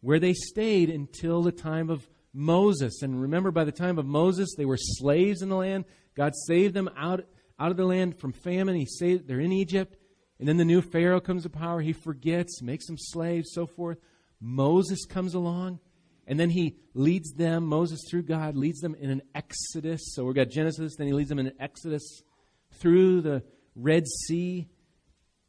where 0.00 0.18
they 0.18 0.32
stayed 0.32 0.90
until 0.90 1.42
the 1.42 1.52
time 1.52 1.90
of 1.90 2.08
Moses. 2.32 3.02
And 3.02 3.20
remember, 3.20 3.50
by 3.50 3.64
the 3.64 3.72
time 3.72 3.98
of 3.98 4.06
Moses, 4.06 4.54
they 4.56 4.64
were 4.64 4.76
slaves 4.78 5.42
in 5.42 5.48
the 5.48 5.56
land. 5.56 5.84
God 6.14 6.32
saved 6.46 6.74
them 6.74 6.88
out, 6.96 7.24
out 7.58 7.70
of 7.70 7.76
the 7.76 7.84
land 7.84 8.18
from 8.18 8.32
famine. 8.32 8.76
He 8.76 8.86
saved, 8.86 9.26
they're 9.26 9.40
in 9.40 9.52
Egypt. 9.52 9.96
And 10.38 10.48
then 10.48 10.56
the 10.56 10.64
new 10.64 10.80
Pharaoh 10.80 11.20
comes 11.20 11.42
to 11.42 11.50
power. 11.50 11.80
He 11.80 11.92
forgets, 11.92 12.62
makes 12.62 12.86
them 12.86 12.96
slaves, 12.98 13.50
so 13.52 13.66
forth. 13.66 13.98
Moses 14.40 15.04
comes 15.04 15.34
along. 15.34 15.80
And 16.28 16.38
then 16.38 16.50
he 16.50 16.76
leads 16.92 17.32
them, 17.32 17.64
Moses 17.64 18.00
through 18.08 18.24
God, 18.24 18.54
leads 18.54 18.80
them 18.80 18.94
in 18.94 19.10
an 19.10 19.22
exodus. 19.34 20.14
So 20.14 20.24
we've 20.24 20.34
got 20.34 20.50
Genesis, 20.50 20.94
then 20.96 21.06
he 21.06 21.14
leads 21.14 21.30
them 21.30 21.38
in 21.38 21.46
an 21.46 21.54
exodus 21.58 22.22
through 22.74 23.22
the 23.22 23.42
Red 23.74 24.06
Sea, 24.06 24.68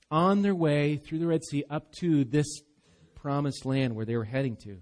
on 0.10 0.42
their 0.42 0.56
way 0.56 0.96
through 0.98 1.20
the 1.20 1.28
Red 1.28 1.44
Sea 1.44 1.66
up 1.70 1.92
to 2.00 2.24
this 2.24 2.62
promised 3.22 3.66
land 3.66 3.96
where 3.96 4.06
they 4.06 4.16
were 4.16 4.26
heading 4.26 4.56
to. 4.58 4.82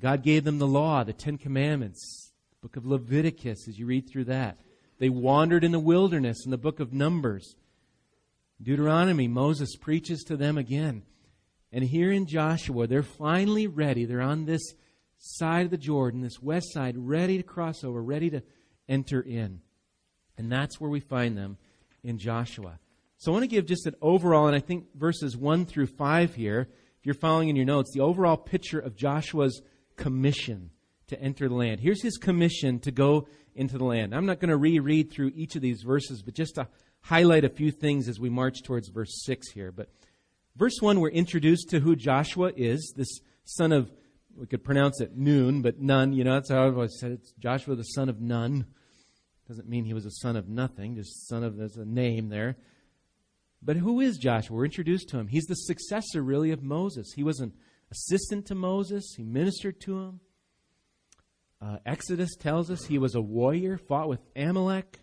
God 0.00 0.22
gave 0.22 0.44
them 0.44 0.58
the 0.58 0.66
law, 0.66 1.04
the 1.04 1.12
Ten 1.12 1.36
Commandments, 1.36 2.32
the 2.50 2.66
book 2.66 2.76
of 2.76 2.86
Leviticus, 2.86 3.68
as 3.68 3.78
you 3.78 3.86
read 3.86 4.08
through 4.08 4.24
that. 4.24 4.58
They 4.98 5.08
wandered 5.08 5.64
in 5.64 5.72
the 5.72 5.78
wilderness 5.78 6.44
in 6.44 6.50
the 6.50 6.58
book 6.58 6.80
of 6.80 6.92
Numbers. 6.92 7.56
Deuteronomy, 8.62 9.28
Moses 9.28 9.76
preaches 9.76 10.22
to 10.24 10.36
them 10.36 10.58
again. 10.58 11.02
And 11.72 11.84
here 11.84 12.10
in 12.10 12.26
Joshua, 12.26 12.86
they're 12.86 13.02
finally 13.02 13.66
ready. 13.66 14.04
They're 14.04 14.20
on 14.20 14.44
this 14.44 14.74
side 15.18 15.66
of 15.66 15.70
the 15.70 15.78
Jordan, 15.78 16.20
this 16.20 16.42
west 16.42 16.72
side, 16.72 16.96
ready 16.96 17.36
to 17.36 17.42
cross 17.42 17.84
over, 17.84 18.02
ready 18.02 18.30
to 18.30 18.42
enter 18.88 19.20
in. 19.20 19.60
And 20.36 20.50
that's 20.50 20.80
where 20.80 20.90
we 20.90 21.00
find 21.00 21.36
them 21.36 21.58
in 22.02 22.18
Joshua. 22.18 22.78
So 23.20 23.30
I 23.30 23.34
want 23.34 23.44
to 23.44 23.48
give 23.48 23.66
just 23.66 23.86
an 23.86 23.94
overall, 24.00 24.46
and 24.46 24.56
I 24.56 24.60
think 24.60 24.86
verses 24.94 25.36
1 25.36 25.66
through 25.66 25.86
5 25.86 26.34
here, 26.34 26.68
if 26.98 27.04
you're 27.06 27.14
following 27.14 27.50
in 27.50 27.56
your 27.56 27.66
notes, 27.66 27.92
the 27.94 28.00
overall 28.00 28.36
picture 28.36 28.80
of 28.80 28.96
Joshua's 28.96 29.62
commission 29.96 30.70
to 31.08 31.20
enter 31.20 31.48
the 31.48 31.54
land. 31.54 31.80
Here's 31.80 32.02
his 32.02 32.16
commission 32.16 32.80
to 32.80 32.90
go 32.90 33.28
into 33.54 33.78
the 33.78 33.84
land. 33.84 34.14
I'm 34.14 34.26
not 34.26 34.40
going 34.40 34.48
to 34.48 34.56
reread 34.56 35.12
through 35.12 35.32
each 35.34 35.54
of 35.54 35.60
these 35.62 35.82
verses, 35.82 36.22
but 36.22 36.34
just 36.34 36.54
to 36.54 36.66
highlight 37.02 37.44
a 37.44 37.50
few 37.50 37.70
things 37.70 38.08
as 38.08 38.18
we 38.18 38.30
march 38.30 38.62
towards 38.62 38.88
verse 38.88 39.22
6 39.24 39.50
here. 39.50 39.70
But 39.70 39.90
Verse 40.56 40.76
1, 40.80 41.00
we're 41.00 41.08
introduced 41.08 41.70
to 41.70 41.80
who 41.80 41.94
Joshua 41.96 42.52
is, 42.56 42.92
this 42.96 43.20
son 43.44 43.72
of, 43.72 43.90
we 44.36 44.46
could 44.46 44.64
pronounce 44.64 45.00
it 45.00 45.16
Nun, 45.16 45.62
but 45.62 45.80
Nun, 45.80 46.12
you 46.12 46.24
know, 46.24 46.34
that's 46.34 46.50
how 46.50 46.66
I've 46.66 46.74
always 46.74 46.98
said 46.98 47.12
it. 47.12 47.20
It's 47.22 47.32
Joshua, 47.38 47.76
the 47.76 47.82
son 47.82 48.08
of 48.08 48.20
Nun. 48.20 48.66
Doesn't 49.48 49.68
mean 49.68 49.84
he 49.84 49.94
was 49.94 50.06
a 50.06 50.10
son 50.10 50.36
of 50.36 50.48
nothing, 50.48 50.96
just 50.96 51.28
son 51.28 51.44
of, 51.44 51.56
there's 51.56 51.76
a 51.76 51.84
name 51.84 52.28
there. 52.28 52.56
But 53.62 53.76
who 53.76 54.00
is 54.00 54.16
Joshua? 54.16 54.56
We're 54.56 54.64
introduced 54.64 55.08
to 55.10 55.18
him. 55.18 55.28
He's 55.28 55.44
the 55.44 55.54
successor, 55.54 56.22
really, 56.22 56.50
of 56.50 56.62
Moses. 56.62 57.12
He 57.14 57.22
was 57.22 57.40
an 57.40 57.52
assistant 57.90 58.46
to 58.46 58.54
Moses, 58.54 59.14
he 59.16 59.24
ministered 59.24 59.80
to 59.82 59.98
him. 59.98 60.20
Uh, 61.60 61.76
Exodus 61.84 62.36
tells 62.36 62.70
us 62.70 62.86
he 62.86 62.98
was 62.98 63.14
a 63.14 63.20
warrior, 63.20 63.76
fought 63.76 64.08
with 64.08 64.20
Amalek. 64.34 65.00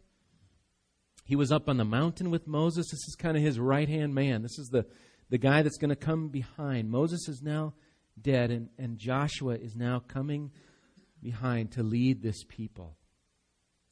He 1.24 1.36
was 1.36 1.52
up 1.52 1.70
on 1.70 1.78
the 1.78 1.86
mountain 1.86 2.32
with 2.32 2.48
Moses. 2.48 2.88
This 2.90 3.08
is 3.08 3.16
kind 3.16 3.38
of 3.38 3.44
his 3.44 3.60
right 3.60 3.88
hand 3.88 4.16
man. 4.16 4.42
This 4.42 4.58
is 4.58 4.70
the 4.70 4.88
the 5.30 5.38
guy 5.38 5.62
that's 5.62 5.78
going 5.78 5.90
to 5.90 5.96
come 5.96 6.30
behind. 6.30 6.90
Moses 6.90 7.28
is 7.28 7.42
now 7.42 7.74
dead, 8.20 8.52
and, 8.52 8.70
and 8.78 8.98
Joshua 8.98 9.56
is 9.56 9.76
now 9.76 10.00
coming 10.00 10.52
behind 11.22 11.72
to 11.74 11.84
lead 11.84 12.22
this 12.22 12.44
people. 12.48 12.98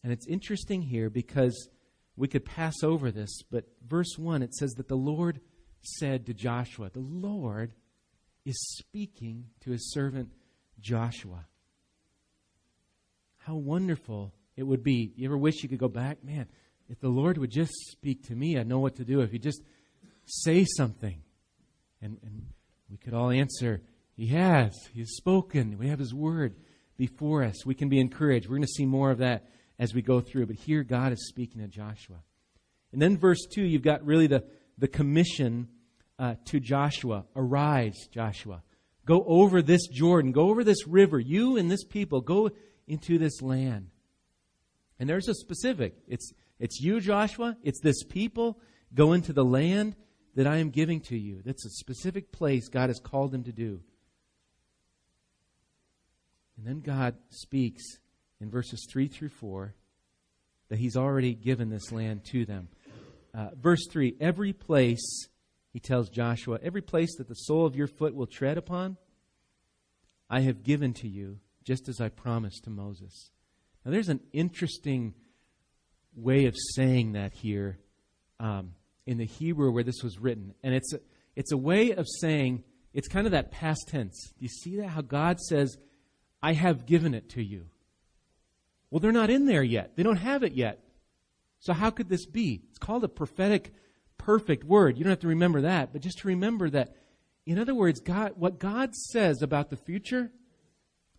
And 0.04 0.14
it's 0.14 0.28
interesting 0.28 0.82
here 0.82 1.10
because 1.10 1.70
we 2.16 2.28
could 2.28 2.46
pass 2.46 2.76
over 2.84 3.12
this, 3.12 3.42
but 3.52 3.66
verse 3.86 4.18
1 4.18 4.42
it 4.42 4.54
says 4.54 4.72
that 4.74 4.88
the 4.88 4.96
Lord 4.96 5.42
said 5.82 6.26
to 6.26 6.34
Joshua, 6.34 6.90
The 6.90 7.00
Lord 7.00 7.74
is 8.46 8.56
speaking 8.78 9.46
to 9.62 9.72
his 9.72 9.92
servant 9.92 10.32
Joshua. 10.80 11.46
How 13.38 13.56
wonderful 13.56 14.34
it 14.56 14.64
would 14.64 14.84
be. 14.84 15.14
You 15.16 15.28
ever 15.28 15.38
wish 15.38 15.62
you 15.62 15.70
could 15.70 15.80
go 15.80 15.88
back? 15.88 16.24
Man, 16.24 16.48
if 16.90 17.00
the 17.00 17.10
Lord 17.10 17.38
would 17.38 17.52
just 17.52 17.74
speak 17.92 18.28
to 18.28 18.36
me, 18.36 18.58
I'd 18.58 18.68
know 18.68 18.80
what 18.80 18.96
to 18.96 19.06
do. 19.06 19.22
If 19.22 19.32
he 19.32 19.40
just 19.40 19.62
say 20.26 20.66
something. 20.78 21.22
And, 22.02 22.18
and 22.24 22.48
we 22.90 22.98
could 22.98 23.14
all 23.14 23.30
answer, 23.30 23.82
He 24.16 24.28
has. 24.28 24.74
He 24.94 25.00
has 25.00 25.16
spoken. 25.16 25.78
We 25.78 25.88
have 25.88 26.00
His 26.00 26.14
word 26.14 26.56
before 26.98 27.44
us. 27.44 27.66
We 27.66 27.76
can 27.76 27.90
be 27.90 28.00
encouraged. 28.00 28.48
We're 28.48 28.58
going 28.58 28.64
to 28.64 28.68
see 28.68 28.86
more 28.86 29.12
of 29.12 29.20
that 29.20 29.50
as 29.80 29.94
we 29.94 30.02
go 30.02 30.22
through. 30.22 30.48
But 30.48 30.56
here, 30.56 30.84
God 30.84 31.12
is 31.12 31.28
speaking 31.28 31.62
to 31.62 31.68
Joshua. 31.68 32.18
And 32.92 33.02
then, 33.02 33.18
verse 33.18 33.46
2, 33.54 33.62
you've 33.62 33.82
got 33.82 34.06
really 34.06 34.28
the, 34.28 34.44
the 34.78 34.88
commission 34.88 35.68
uh, 36.18 36.36
to 36.46 36.60
Joshua 36.60 37.26
Arise, 37.36 38.08
Joshua. 38.12 38.62
Go 39.06 39.24
over 39.28 39.62
this 39.62 39.88
Jordan. 39.88 40.32
Go 40.32 40.50
over 40.50 40.64
this 40.64 40.88
river. 40.88 41.20
You 41.20 41.58
and 41.58 41.70
this 41.70 41.84
people, 41.84 42.22
go 42.22 42.50
into 42.88 43.18
this 43.18 43.42
land. 43.42 43.90
And 45.00 45.10
there's 45.10 45.28
a 45.28 45.34
specific. 45.34 45.96
It's, 46.08 46.32
it's 46.60 46.80
you, 46.80 47.00
Joshua. 47.00 47.58
It's 47.64 47.82
this 47.82 48.04
people. 48.04 48.60
Go 48.94 49.14
into 49.14 49.34
the 49.34 49.44
land 49.44 49.96
that 50.36 50.48
I 50.48 50.58
am 50.58 50.70
giving 50.70 51.02
to 51.02 51.18
you. 51.18 51.42
That's 51.46 51.66
a 51.66 51.70
specific 51.70 52.32
place 52.32 52.68
God 52.68 52.90
has 52.90 53.00
called 53.00 53.32
them 53.32 53.44
to 53.44 53.52
do. 53.52 53.82
And 56.58 56.66
then 56.66 56.80
God 56.80 57.16
speaks 57.30 57.84
in 58.40 58.50
verses 58.50 58.86
3 58.92 59.08
through 59.08 59.30
4 59.30 59.74
that 60.70 60.80
he's 60.80 60.98
already 60.98 61.34
given 61.34 61.70
this 61.70 61.92
land 61.92 62.26
to 62.26 62.46
them. 62.46 62.70
Uh, 63.34 63.50
verse 63.60 63.86
3 63.92 64.16
Every 64.20 64.54
place, 64.54 65.28
he 65.74 65.80
tells 65.80 66.10
Joshua, 66.10 66.60
every 66.64 66.82
place 66.82 67.16
that 67.18 67.28
the 67.28 67.36
sole 67.36 67.66
of 67.66 67.76
your 67.76 67.88
foot 67.88 68.16
will 68.16 68.28
tread 68.28 68.58
upon, 68.58 68.98
I 70.30 70.42
have 70.42 70.64
given 70.64 70.94
to 70.96 71.08
you, 71.08 71.40
just 71.64 71.88
as 71.88 72.02
I 72.02 72.10
promised 72.10 72.64
to 72.64 72.70
Moses. 72.70 73.32
Now, 73.84 73.92
there's 73.92 74.10
an 74.10 74.22
interesting 74.34 75.14
way 76.16 76.46
of 76.46 76.56
saying 76.76 77.14
that 77.14 77.34
here. 77.34 77.78
Um, 78.40 78.74
in 79.06 79.18
the 79.18 79.26
Hebrew 79.26 79.72
where 79.72 79.84
this 79.84 80.04
was 80.04 80.20
written. 80.20 80.54
And 80.64 80.74
it's 80.74 80.94
a, 80.94 81.00
it's 81.36 81.52
a 81.52 81.58
way 81.58 81.92
of 81.92 82.06
saying, 82.22 82.64
it's 82.94 83.08
kind 83.08 83.28
of 83.28 83.32
that 83.32 83.52
past 83.52 83.88
tense. 83.88 84.34
Do 84.38 84.44
you 84.44 84.50
see 84.50 84.78
that? 84.78 84.90
How 84.90 85.02
God 85.02 85.40
says, 85.40 85.78
I 86.42 86.54
have 86.54 86.86
given 86.86 87.14
it 87.14 87.30
to 87.32 87.44
you. 87.44 87.68
Well, 88.90 89.00
they're 89.00 89.12
not 89.12 89.30
in 89.30 89.46
there 89.46 89.64
yet. 89.64 89.96
They 89.96 90.04
don't 90.04 90.18
have 90.18 90.44
it 90.44 90.54
yet. 90.54 90.80
So 91.60 91.74
how 91.74 91.90
could 91.90 92.10
this 92.10 92.26
be? 92.26 92.62
It's 92.70 92.78
called 92.78 93.04
a 93.04 93.10
prophetic 93.10 93.74
perfect 94.18 94.64
word. 94.64 94.98
You 94.98 95.04
don't 95.04 95.12
have 95.12 95.20
to 95.20 95.28
remember 95.28 95.62
that, 95.62 95.94
but 95.94 96.02
just 96.02 96.20
to 96.20 96.28
remember 96.28 96.70
that, 96.70 96.96
in 97.46 97.60
other 97.60 97.76
words, 97.76 98.00
God, 98.00 98.34
what 98.36 98.60
God 98.60 98.96
says 98.96 99.42
about 99.42 99.70
the 99.70 99.78
future 99.78 100.32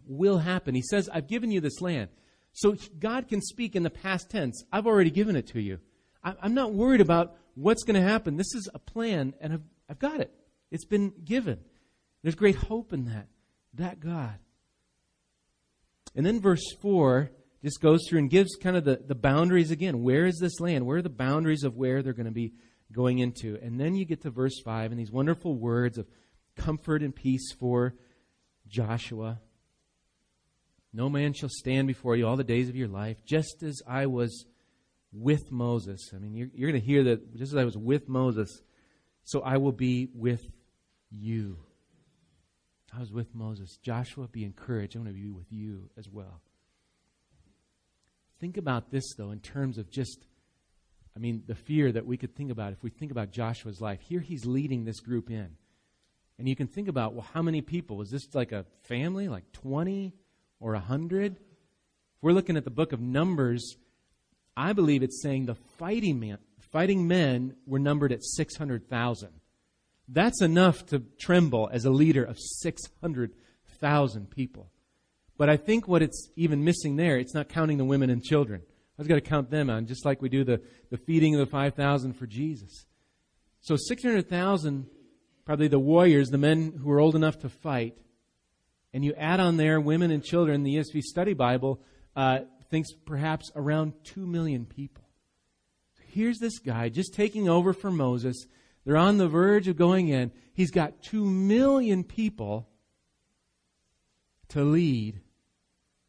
will 0.06 0.38
happen. 0.38 0.74
He 0.74 0.82
says, 0.82 1.08
I've 1.12 1.28
given 1.28 1.50
you 1.50 1.60
this 1.60 1.80
land. 1.80 2.08
So 2.52 2.76
God 2.98 3.28
can 3.28 3.40
speak 3.42 3.76
in 3.76 3.82
the 3.82 3.90
past 3.90 4.30
tense. 4.30 4.64
I've 4.72 4.86
already 4.86 5.10
given 5.10 5.36
it 5.36 5.48
to 5.48 5.60
you. 5.60 5.78
I'm 6.24 6.54
not 6.54 6.72
worried 6.72 7.00
about 7.00 7.36
what's 7.54 7.84
going 7.84 8.00
to 8.00 8.08
happen. 8.08 8.36
This 8.36 8.54
is 8.54 8.68
a 8.74 8.78
plan, 8.78 9.34
and 9.40 9.52
I've, 9.52 9.62
I've 9.88 9.98
got 9.98 10.20
it. 10.20 10.32
It's 10.70 10.84
been 10.84 11.12
given. 11.24 11.60
There's 12.22 12.34
great 12.34 12.56
hope 12.56 12.92
in 12.92 13.04
that. 13.04 13.28
That 13.74 14.00
God. 14.00 14.38
And 16.16 16.24
then 16.24 16.40
verse 16.40 16.64
4 16.80 17.30
just 17.66 17.80
goes 17.80 18.06
through 18.08 18.20
and 18.20 18.30
gives 18.30 18.54
kind 18.54 18.76
of 18.76 18.84
the, 18.84 19.02
the 19.04 19.16
boundaries 19.16 19.72
again. 19.72 20.04
Where 20.04 20.24
is 20.24 20.38
this 20.38 20.60
land? 20.60 20.86
Where 20.86 20.98
are 20.98 21.02
the 21.02 21.08
boundaries 21.08 21.64
of 21.64 21.76
where 21.76 22.00
they're 22.00 22.12
going 22.12 22.26
to 22.26 22.32
be 22.32 22.52
going 22.92 23.18
into? 23.18 23.58
And 23.60 23.80
then 23.80 23.96
you 23.96 24.04
get 24.04 24.22
to 24.22 24.30
verse 24.30 24.60
5 24.64 24.92
and 24.92 25.00
these 25.00 25.10
wonderful 25.10 25.56
words 25.56 25.98
of 25.98 26.06
comfort 26.56 27.02
and 27.02 27.12
peace 27.12 27.52
for 27.58 27.94
Joshua. 28.68 29.40
No 30.92 31.08
man 31.08 31.32
shall 31.32 31.48
stand 31.48 31.88
before 31.88 32.14
you 32.14 32.24
all 32.24 32.36
the 32.36 32.44
days 32.44 32.68
of 32.68 32.76
your 32.76 32.86
life, 32.86 33.24
just 33.24 33.64
as 33.64 33.82
I 33.84 34.06
was 34.06 34.46
with 35.12 35.50
Moses. 35.50 36.12
I 36.14 36.18
mean, 36.18 36.36
you're, 36.36 36.48
you're 36.54 36.70
going 36.70 36.80
to 36.80 36.86
hear 36.86 37.02
that 37.02 37.36
just 37.36 37.52
as 37.52 37.58
I 37.58 37.64
was 37.64 37.76
with 37.76 38.08
Moses, 38.08 38.62
so 39.24 39.40
I 39.40 39.56
will 39.56 39.72
be 39.72 40.08
with 40.14 40.46
you. 41.10 41.58
I 42.94 43.00
was 43.00 43.10
with 43.10 43.34
Moses. 43.34 43.76
Joshua, 43.82 44.28
be 44.28 44.44
encouraged. 44.44 44.94
I'm 44.94 45.02
going 45.02 45.16
to 45.16 45.20
be 45.20 45.28
with 45.28 45.50
you 45.50 45.90
as 45.98 46.08
well. 46.08 46.40
Think 48.40 48.56
about 48.56 48.90
this, 48.90 49.14
though, 49.16 49.30
in 49.30 49.40
terms 49.40 49.78
of 49.78 49.90
just, 49.90 50.26
I 51.16 51.18
mean, 51.18 51.42
the 51.46 51.54
fear 51.54 51.90
that 51.92 52.06
we 52.06 52.16
could 52.16 52.34
think 52.34 52.50
about 52.50 52.72
if 52.72 52.82
we 52.82 52.90
think 52.90 53.10
about 53.10 53.30
Joshua's 53.30 53.80
life. 53.80 54.00
Here 54.00 54.20
he's 54.20 54.44
leading 54.44 54.84
this 54.84 55.00
group 55.00 55.30
in. 55.30 55.56
And 56.38 56.48
you 56.48 56.54
can 56.54 56.66
think 56.66 56.88
about, 56.88 57.14
well, 57.14 57.26
how 57.32 57.40
many 57.40 57.62
people? 57.62 57.96
Was 57.96 58.10
this 58.10 58.34
like 58.34 58.52
a 58.52 58.66
family, 58.82 59.28
like 59.28 59.50
20 59.52 60.12
or 60.60 60.72
100? 60.72 61.36
If 61.36 61.40
we're 62.20 62.32
looking 62.32 62.58
at 62.58 62.64
the 62.64 62.70
book 62.70 62.92
of 62.92 63.00
Numbers, 63.00 63.76
I 64.56 64.74
believe 64.74 65.02
it's 65.02 65.22
saying 65.22 65.46
the 65.46 65.54
fighting 65.54 66.20
men, 66.20 66.38
fighting 66.58 67.06
men 67.06 67.56
were 67.66 67.78
numbered 67.78 68.12
at 68.12 68.22
600,000. 68.22 69.28
That's 70.08 70.42
enough 70.42 70.86
to 70.86 71.00
tremble 71.18 71.68
as 71.72 71.84
a 71.84 71.90
leader 71.90 72.22
of 72.22 72.38
600,000 72.38 74.30
people. 74.30 74.70
But 75.38 75.50
I 75.50 75.56
think 75.56 75.86
what 75.86 76.02
it's 76.02 76.30
even 76.36 76.64
missing 76.64 76.96
there, 76.96 77.18
it's 77.18 77.34
not 77.34 77.48
counting 77.48 77.78
the 77.78 77.84
women 77.84 78.10
and 78.10 78.22
children. 78.22 78.62
I 78.98 79.02
was 79.02 79.08
going 79.08 79.20
to 79.20 79.28
count 79.28 79.50
them 79.50 79.68
on, 79.68 79.86
just 79.86 80.06
like 80.06 80.22
we 80.22 80.30
do 80.30 80.44
the, 80.44 80.60
the 80.90 80.96
feeding 80.96 81.34
of 81.34 81.40
the 81.40 81.46
5,000 81.46 82.14
for 82.14 82.26
Jesus. 82.26 82.86
So 83.60 83.76
600,000, 83.76 84.86
probably 85.44 85.68
the 85.68 85.78
warriors, 85.78 86.30
the 86.30 86.38
men 86.38 86.72
who 86.80 86.88
were 86.88 87.00
old 87.00 87.14
enough 87.14 87.38
to 87.40 87.50
fight, 87.50 87.98
and 88.94 89.04
you 89.04 89.12
add 89.14 89.40
on 89.40 89.58
there 89.58 89.78
women 89.78 90.10
and 90.10 90.24
children, 90.24 90.62
the 90.62 90.76
ESV 90.76 91.02
Study 91.02 91.34
Bible 91.34 91.82
uh, 92.14 92.40
thinks 92.70 92.92
perhaps 93.04 93.52
around 93.54 93.92
2 94.04 94.26
million 94.26 94.64
people. 94.64 95.04
Here's 96.06 96.38
this 96.38 96.58
guy 96.58 96.88
just 96.88 97.12
taking 97.12 97.46
over 97.46 97.74
for 97.74 97.90
Moses. 97.90 98.46
They're 98.86 98.96
on 98.96 99.18
the 99.18 99.28
verge 99.28 99.68
of 99.68 99.76
going 99.76 100.08
in. 100.08 100.32
He's 100.54 100.70
got 100.70 101.02
2 101.02 101.22
million 101.26 102.04
people 102.04 102.70
to 104.48 104.64
lead 104.64 105.20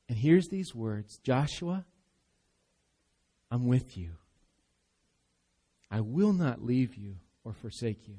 and 0.10 0.18
here's 0.18 0.48
these 0.48 0.74
words 0.74 1.18
Joshua, 1.24 1.86
I'm 3.52 3.68
with 3.68 3.98
you. 3.98 4.12
I 5.90 6.02
will 6.02 6.34
not 6.34 6.64
leave 6.64 6.96
you 6.96 7.16
or 7.44 7.53
forsake 7.53 8.08
you. 8.08 8.16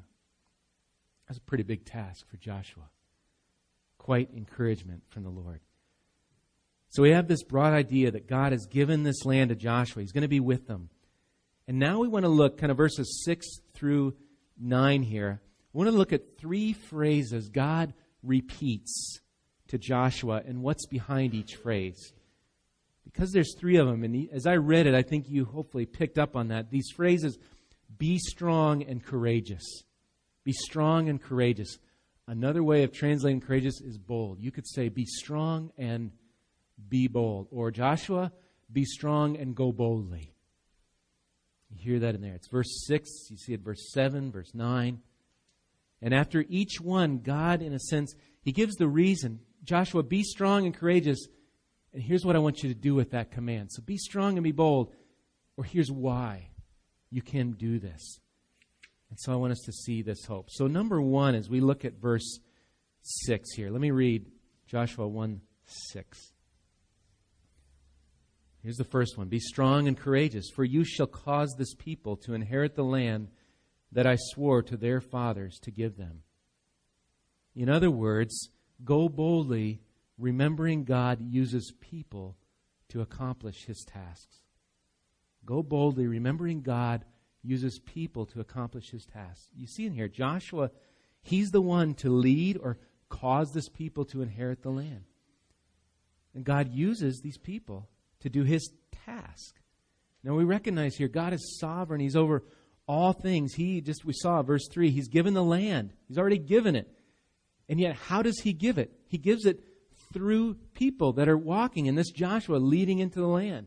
That's 1.26 1.38
a 1.38 1.42
pretty 1.42 1.64
big 1.64 1.84
task 1.84 2.26
for 2.28 2.38
Joshua. 2.38 2.84
Quite 3.98 4.30
encouragement 4.34 5.02
from 5.08 5.24
the 5.24 5.30
Lord. 5.30 5.60
So 6.90 7.02
we 7.02 7.10
have 7.10 7.28
this 7.28 7.42
broad 7.42 7.74
idea 7.74 8.10
that 8.10 8.26
God 8.26 8.52
has 8.52 8.66
given 8.66 9.02
this 9.02 9.26
land 9.26 9.50
to 9.50 9.54
Joshua. 9.54 10.00
He's 10.00 10.12
going 10.12 10.22
to 10.22 10.28
be 10.28 10.40
with 10.40 10.66
them. 10.66 10.88
And 11.66 11.78
now 11.78 11.98
we 11.98 12.08
want 12.08 12.24
to 12.24 12.30
look 12.30 12.56
kind 12.56 12.70
of 12.70 12.78
verses 12.78 13.22
6 13.26 13.46
through 13.74 14.14
9 14.58 15.02
here. 15.02 15.42
We 15.74 15.78
want 15.84 15.90
to 15.90 15.98
look 15.98 16.14
at 16.14 16.38
three 16.38 16.72
phrases 16.72 17.50
God 17.50 17.92
repeats 18.22 19.20
to 19.68 19.78
Joshua 19.78 20.42
and 20.46 20.62
what's 20.62 20.86
behind 20.86 21.34
each 21.34 21.56
phrase. 21.56 22.12
Because 23.04 23.32
there's 23.32 23.54
three 23.58 23.76
of 23.76 23.86
them, 23.86 24.04
and 24.04 24.28
as 24.32 24.46
I 24.46 24.56
read 24.56 24.86
it, 24.86 24.94
I 24.94 25.02
think 25.02 25.28
you 25.28 25.44
hopefully 25.44 25.86
picked 25.86 26.18
up 26.18 26.36
on 26.36 26.48
that. 26.48 26.70
These 26.70 26.90
phrases 26.94 27.38
be 27.96 28.18
strong 28.18 28.82
and 28.82 29.02
courageous. 29.02 29.64
Be 30.44 30.52
strong 30.52 31.08
and 31.08 31.20
courageous. 31.20 31.78
Another 32.26 32.62
way 32.62 32.82
of 32.82 32.92
translating 32.92 33.40
courageous 33.40 33.80
is 33.80 33.98
bold. 33.98 34.38
You 34.40 34.50
could 34.50 34.68
say, 34.68 34.88
be 34.88 35.06
strong 35.06 35.72
and 35.78 36.12
be 36.88 37.08
bold. 37.08 37.48
Or 37.50 37.70
Joshua, 37.70 38.30
be 38.70 38.84
strong 38.84 39.36
and 39.36 39.54
go 39.56 39.72
boldly. 39.72 40.34
You 41.70 41.78
hear 41.78 41.98
that 42.00 42.14
in 42.14 42.20
there. 42.20 42.34
It's 42.34 42.48
verse 42.48 42.84
6. 42.86 43.30
You 43.30 43.36
see 43.36 43.54
it 43.54 43.60
verse 43.60 43.90
7, 43.92 44.30
verse 44.30 44.54
9. 44.54 45.00
And 46.00 46.14
after 46.14 46.44
each 46.48 46.80
one, 46.80 47.18
God, 47.18 47.62
in 47.62 47.72
a 47.72 47.78
sense, 47.78 48.14
He 48.42 48.52
gives 48.52 48.76
the 48.76 48.88
reason 48.88 49.40
Joshua, 49.64 50.02
be 50.02 50.22
strong 50.22 50.66
and 50.66 50.74
courageous. 50.74 51.26
And 51.92 52.02
here's 52.02 52.24
what 52.24 52.36
I 52.36 52.40
want 52.40 52.62
you 52.62 52.68
to 52.68 52.78
do 52.78 52.94
with 52.94 53.10
that 53.10 53.30
command. 53.30 53.72
So 53.72 53.82
be 53.82 53.96
strong 53.96 54.36
and 54.36 54.44
be 54.44 54.52
bold. 54.52 54.92
Or 55.56 55.64
here's 55.64 55.90
why 55.90 56.50
you 57.10 57.22
can 57.22 57.52
do 57.52 57.78
this. 57.78 58.20
And 59.10 59.18
so 59.18 59.32
I 59.32 59.36
want 59.36 59.52
us 59.52 59.62
to 59.64 59.72
see 59.72 60.02
this 60.02 60.24
hope. 60.24 60.50
So, 60.50 60.66
number 60.66 61.00
one, 61.00 61.34
as 61.34 61.48
we 61.48 61.60
look 61.60 61.84
at 61.84 61.94
verse 61.94 62.40
6 63.00 63.52
here, 63.54 63.70
let 63.70 63.80
me 63.80 63.90
read 63.90 64.26
Joshua 64.66 65.08
1 65.08 65.40
6. 65.66 66.32
Here's 68.62 68.76
the 68.76 68.84
first 68.84 69.16
one 69.16 69.28
Be 69.28 69.40
strong 69.40 69.88
and 69.88 69.96
courageous, 69.96 70.50
for 70.54 70.64
you 70.64 70.84
shall 70.84 71.06
cause 71.06 71.54
this 71.56 71.74
people 71.74 72.16
to 72.18 72.34
inherit 72.34 72.74
the 72.74 72.84
land 72.84 73.28
that 73.92 74.06
I 74.06 74.16
swore 74.16 74.62
to 74.62 74.76
their 74.76 75.00
fathers 75.00 75.58
to 75.62 75.70
give 75.70 75.96
them. 75.96 76.22
In 77.54 77.70
other 77.70 77.90
words, 77.90 78.50
Go 78.84 79.08
boldly, 79.08 79.80
remembering 80.18 80.84
God 80.84 81.20
uses 81.20 81.72
people 81.80 82.36
to 82.90 83.00
accomplish 83.00 83.64
his 83.64 83.84
tasks. 83.84 84.38
Go 85.44 85.62
boldly, 85.62 86.06
remembering 86.06 86.62
God 86.62 87.04
uses 87.42 87.78
people 87.78 88.26
to 88.26 88.40
accomplish 88.40 88.90
his 88.90 89.04
tasks. 89.04 89.48
You 89.54 89.66
see 89.66 89.86
in 89.86 89.92
here, 89.92 90.08
Joshua, 90.08 90.70
he's 91.22 91.50
the 91.50 91.60
one 91.60 91.94
to 91.94 92.10
lead 92.10 92.58
or 92.58 92.78
cause 93.08 93.52
this 93.52 93.68
people 93.68 94.04
to 94.06 94.22
inherit 94.22 94.62
the 94.62 94.70
land. 94.70 95.04
And 96.34 96.44
God 96.44 96.72
uses 96.72 97.20
these 97.20 97.38
people 97.38 97.88
to 98.20 98.28
do 98.28 98.42
his 98.42 98.70
task. 99.06 99.56
Now 100.22 100.34
we 100.34 100.44
recognize 100.44 100.96
here 100.96 101.08
God 101.08 101.32
is 101.32 101.58
sovereign. 101.58 102.00
He's 102.00 102.16
over 102.16 102.44
all 102.86 103.12
things. 103.12 103.54
He 103.54 103.80
just 103.80 104.04
we 104.04 104.12
saw 104.12 104.42
verse 104.42 104.66
3, 104.70 104.90
he's 104.90 105.08
given 105.08 105.34
the 105.34 105.42
land. 105.42 105.92
He's 106.06 106.18
already 106.18 106.38
given 106.38 106.76
it. 106.76 106.90
And 107.68 107.78
yet, 107.78 107.96
how 107.96 108.22
does 108.22 108.40
he 108.40 108.52
give 108.52 108.78
it? 108.78 108.92
He 109.06 109.18
gives 109.18 109.44
it 109.44 109.60
through 110.12 110.54
people 110.74 111.12
that 111.14 111.28
are 111.28 111.36
walking 111.36 111.86
in 111.86 111.94
this 111.94 112.10
Joshua 112.10 112.56
leading 112.56 112.98
into 112.98 113.20
the 113.20 113.26
land. 113.26 113.66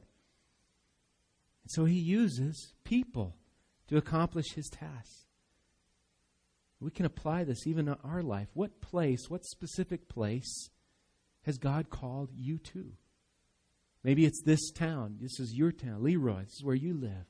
And 1.63 1.69
so 1.69 1.85
he 1.85 1.99
uses 1.99 2.73
people 2.83 3.35
to 3.87 3.97
accomplish 3.97 4.53
his 4.53 4.69
task. 4.69 5.27
We 6.79 6.89
can 6.89 7.05
apply 7.05 7.43
this 7.43 7.67
even 7.67 7.85
to 7.85 7.97
our 8.03 8.23
life. 8.23 8.47
What 8.53 8.81
place, 8.81 9.29
what 9.29 9.45
specific 9.45 10.09
place 10.09 10.69
has 11.43 11.59
God 11.59 11.91
called 11.91 12.31
you 12.35 12.57
to? 12.57 12.93
Maybe 14.03 14.25
it's 14.25 14.41
this 14.43 14.71
town. 14.71 15.17
This 15.21 15.39
is 15.39 15.53
your 15.53 15.71
town. 15.71 16.03
Leroy, 16.03 16.39
this 16.39 16.53
is 16.53 16.63
where 16.63 16.75
you 16.75 16.95
live. 16.95 17.27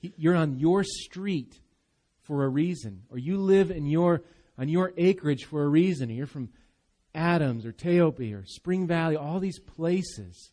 You're 0.00 0.36
on 0.36 0.58
your 0.58 0.84
street 0.84 1.60
for 2.20 2.44
a 2.44 2.48
reason, 2.48 3.04
or 3.08 3.16
you 3.16 3.38
live 3.38 3.70
in 3.70 3.86
your 3.86 4.22
on 4.58 4.68
your 4.68 4.92
acreage 4.96 5.44
for 5.44 5.62
a 5.62 5.68
reason. 5.68 6.10
You're 6.10 6.26
from 6.26 6.50
Adams 7.14 7.64
or 7.64 7.72
Taopi 7.72 8.34
or 8.34 8.44
Spring 8.44 8.86
Valley, 8.86 9.16
all 9.16 9.40
these 9.40 9.58
places 9.58 10.50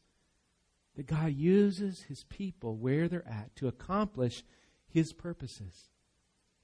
that 0.96 1.08
God 1.08 1.34
uses 1.34 2.02
His 2.04 2.24
people 2.30 2.76
where 2.76 3.08
they're 3.08 3.28
at 3.28 3.56
to 3.58 3.68
accomplish 3.68 4.44
His 4.88 5.14
purposes. 5.14 5.90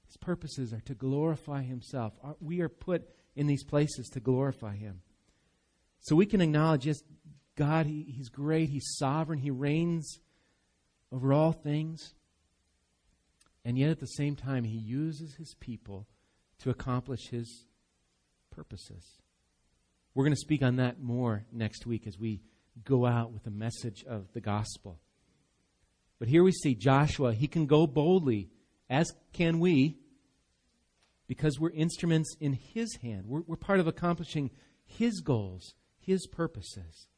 His 0.06 0.16
purposes 0.16 0.72
are 0.72 0.80
to 0.82 0.94
glorify 0.94 1.62
Himself. 1.62 2.14
We 2.40 2.60
are 2.60 2.68
put 2.68 3.08
in 3.34 3.46
these 3.46 3.64
places 3.64 4.08
to 4.10 4.20
glorify 4.20 4.76
Him. 4.76 5.02
So 6.00 6.16
we 6.16 6.26
can 6.26 6.40
acknowledge, 6.40 6.86
yes, 6.86 7.02
God, 7.56 7.86
he, 7.86 8.04
He's 8.16 8.28
great, 8.28 8.68
He's 8.68 8.96
sovereign, 8.98 9.38
He 9.38 9.50
reigns 9.50 10.20
over 11.12 11.32
all 11.32 11.52
things. 11.52 12.14
And 13.64 13.78
yet 13.78 13.90
at 13.90 14.00
the 14.00 14.06
same 14.06 14.36
time, 14.36 14.64
He 14.64 14.78
uses 14.78 15.34
His 15.34 15.54
people 15.58 16.06
to 16.60 16.70
accomplish 16.70 17.28
his 17.28 17.66
purposes. 18.50 19.04
We're 20.14 20.24
going 20.24 20.34
to 20.34 20.40
speak 20.40 20.62
on 20.62 20.76
that 20.76 21.00
more 21.00 21.44
next 21.52 21.86
week 21.86 22.06
as 22.06 22.18
we 22.18 22.40
go 22.84 23.06
out 23.06 23.32
with 23.32 23.44
the 23.44 23.50
message 23.50 24.04
of 24.04 24.32
the 24.32 24.40
gospel. 24.40 24.98
But 26.18 26.28
here 26.28 26.42
we 26.42 26.52
see 26.52 26.74
Joshua, 26.74 27.32
he 27.32 27.46
can 27.46 27.66
go 27.66 27.86
boldly, 27.86 28.48
as 28.90 29.12
can 29.32 29.60
we, 29.60 29.98
because 31.28 31.60
we're 31.60 31.70
instruments 31.70 32.34
in 32.40 32.54
his 32.54 32.96
hand. 32.96 33.26
We're, 33.26 33.42
we're 33.46 33.56
part 33.56 33.80
of 33.80 33.86
accomplishing 33.86 34.50
his 34.84 35.20
goals, 35.20 35.74
his 36.00 36.26
purposes. 36.26 37.08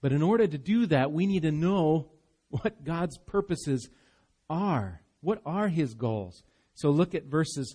But 0.00 0.12
in 0.12 0.22
order 0.22 0.46
to 0.46 0.58
do 0.58 0.86
that, 0.86 1.10
we 1.10 1.26
need 1.26 1.42
to 1.42 1.50
know 1.50 2.10
what 2.50 2.84
God's 2.84 3.18
purposes 3.18 3.88
are. 4.48 5.00
What 5.20 5.42
are 5.44 5.68
his 5.68 5.94
goals? 5.94 6.44
So 6.74 6.90
look 6.90 7.14
at 7.14 7.24
verses 7.24 7.74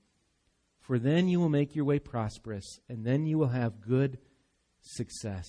For 0.91 0.99
then 0.99 1.29
you 1.29 1.39
will 1.39 1.47
make 1.47 1.73
your 1.73 1.85
way 1.85 1.99
prosperous, 1.99 2.81
and 2.89 3.05
then 3.05 3.25
you 3.25 3.37
will 3.37 3.47
have 3.47 3.79
good 3.79 4.17
success. 4.81 5.47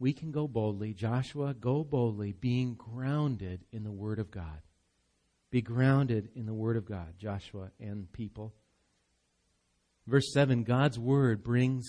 We 0.00 0.12
can 0.12 0.32
go 0.32 0.48
boldly. 0.48 0.94
Joshua, 0.94 1.54
go 1.54 1.84
boldly, 1.84 2.32
being 2.32 2.74
grounded 2.74 3.66
in 3.70 3.84
the 3.84 3.92
Word 3.92 4.18
of 4.18 4.32
God. 4.32 4.62
Be 5.52 5.62
grounded 5.62 6.30
in 6.34 6.44
the 6.44 6.54
Word 6.54 6.76
of 6.76 6.86
God, 6.86 7.14
Joshua 7.18 7.70
and 7.78 8.10
people. 8.12 8.52
Verse 10.08 10.32
7 10.32 10.64
God's 10.64 10.98
Word 10.98 11.44
brings 11.44 11.86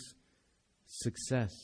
success. 0.86 1.56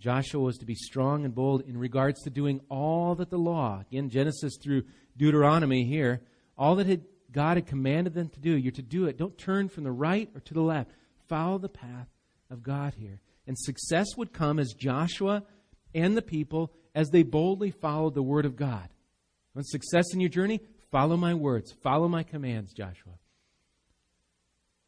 Joshua 0.00 0.40
was 0.40 0.58
to 0.58 0.66
be 0.66 0.74
strong 0.74 1.24
and 1.24 1.32
bold 1.32 1.62
in 1.68 1.78
regards 1.78 2.20
to 2.22 2.30
doing 2.30 2.60
all 2.68 3.14
that 3.14 3.30
the 3.30 3.38
law, 3.38 3.84
again, 3.88 4.10
Genesis 4.10 4.58
through 4.60 4.82
Deuteronomy 5.16 5.84
here, 5.84 6.20
all 6.58 6.76
that 6.76 6.86
had, 6.86 7.04
God 7.30 7.56
had 7.56 7.66
commanded 7.66 8.14
them 8.14 8.28
to 8.30 8.40
do, 8.40 8.56
you're 8.56 8.72
to 8.72 8.82
do 8.82 9.06
it. 9.06 9.16
Don't 9.16 9.38
turn 9.38 9.68
from 9.68 9.84
the 9.84 9.92
right 9.92 10.28
or 10.34 10.40
to 10.40 10.54
the 10.54 10.60
left. 10.60 10.90
Follow 11.28 11.58
the 11.58 11.68
path 11.68 12.08
of 12.50 12.62
God 12.62 12.94
here. 12.98 13.20
And 13.46 13.56
success 13.58 14.08
would 14.16 14.32
come 14.32 14.58
as 14.58 14.74
Joshua 14.74 15.44
and 15.94 16.16
the 16.16 16.22
people, 16.22 16.72
as 16.94 17.10
they 17.10 17.22
boldly 17.22 17.70
followed 17.70 18.14
the 18.14 18.22
word 18.22 18.44
of 18.44 18.56
God. 18.56 18.88
Want 19.54 19.66
success 19.66 20.12
in 20.12 20.20
your 20.20 20.28
journey? 20.28 20.60
Follow 20.90 21.16
my 21.16 21.34
words. 21.34 21.72
Follow 21.82 22.08
my 22.08 22.22
commands, 22.22 22.72
Joshua. 22.72 23.12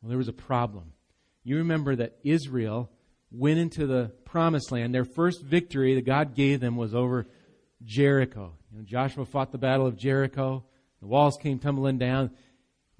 Well, 0.00 0.08
there 0.08 0.18
was 0.18 0.28
a 0.28 0.32
problem. 0.32 0.92
You 1.42 1.56
remember 1.56 1.96
that 1.96 2.18
Israel 2.22 2.90
went 3.30 3.58
into 3.58 3.86
the 3.86 4.10
promised 4.24 4.72
land, 4.72 4.94
their 4.94 5.04
first 5.04 5.42
victory 5.42 5.94
that 5.94 6.04
God 6.04 6.34
gave 6.34 6.60
them 6.60 6.76
was 6.76 6.94
over 6.94 7.26
Jericho. 7.84 8.52
You 8.70 8.78
know, 8.78 8.84
Joshua 8.84 9.24
fought 9.24 9.52
the 9.52 9.58
battle 9.58 9.86
of 9.86 9.96
Jericho. 9.96 10.64
The 11.00 11.08
walls 11.08 11.38
came 11.40 11.58
tumbling 11.58 11.98
down. 11.98 12.30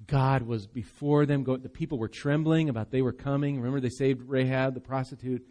God 0.07 0.43
was 0.43 0.67
before 0.67 1.25
them. 1.25 1.43
The 1.43 1.69
people 1.69 1.99
were 1.99 2.07
trembling 2.07 2.69
about 2.69 2.91
they 2.91 3.01
were 3.01 3.13
coming. 3.13 3.57
Remember, 3.57 3.79
they 3.79 3.89
saved 3.89 4.23
Rahab, 4.27 4.73
the 4.73 4.79
prostitute. 4.79 5.45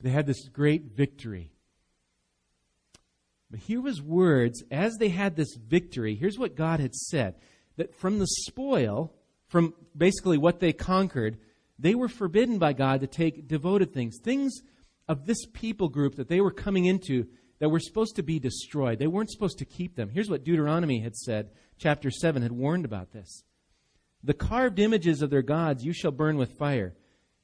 They 0.00 0.10
had 0.10 0.26
this 0.26 0.48
great 0.48 0.94
victory. 0.94 1.52
But 3.50 3.60
here 3.60 3.80
was 3.80 4.02
words 4.02 4.62
as 4.70 4.96
they 4.98 5.08
had 5.08 5.36
this 5.36 5.54
victory. 5.54 6.14
Here's 6.14 6.38
what 6.38 6.56
God 6.56 6.80
had 6.80 6.94
said 6.94 7.36
that 7.76 7.94
from 7.94 8.18
the 8.18 8.26
spoil, 8.26 9.14
from 9.48 9.74
basically 9.96 10.36
what 10.36 10.60
they 10.60 10.72
conquered, 10.72 11.38
they 11.78 11.94
were 11.94 12.08
forbidden 12.08 12.58
by 12.58 12.72
God 12.72 13.00
to 13.00 13.06
take 13.06 13.48
devoted 13.48 13.92
things, 13.92 14.18
things 14.22 14.52
of 15.08 15.26
this 15.26 15.46
people 15.52 15.88
group 15.88 16.16
that 16.16 16.28
they 16.28 16.40
were 16.40 16.50
coming 16.50 16.86
into 16.86 17.28
that 17.58 17.68
were 17.68 17.80
supposed 17.80 18.16
to 18.16 18.22
be 18.22 18.38
destroyed. 18.38 18.98
They 18.98 19.06
weren't 19.06 19.30
supposed 19.30 19.58
to 19.58 19.64
keep 19.64 19.96
them. 19.96 20.10
Here's 20.10 20.30
what 20.30 20.44
Deuteronomy 20.44 21.00
had 21.00 21.16
said, 21.16 21.50
chapter 21.78 22.10
7 22.10 22.42
had 22.42 22.52
warned 22.52 22.84
about 22.84 23.12
this. 23.12 23.44
The 24.22 24.34
carved 24.34 24.78
images 24.78 25.22
of 25.22 25.30
their 25.30 25.42
gods 25.42 25.84
you 25.84 25.92
shall 25.92 26.10
burn 26.10 26.36
with 26.36 26.58
fire. 26.58 26.94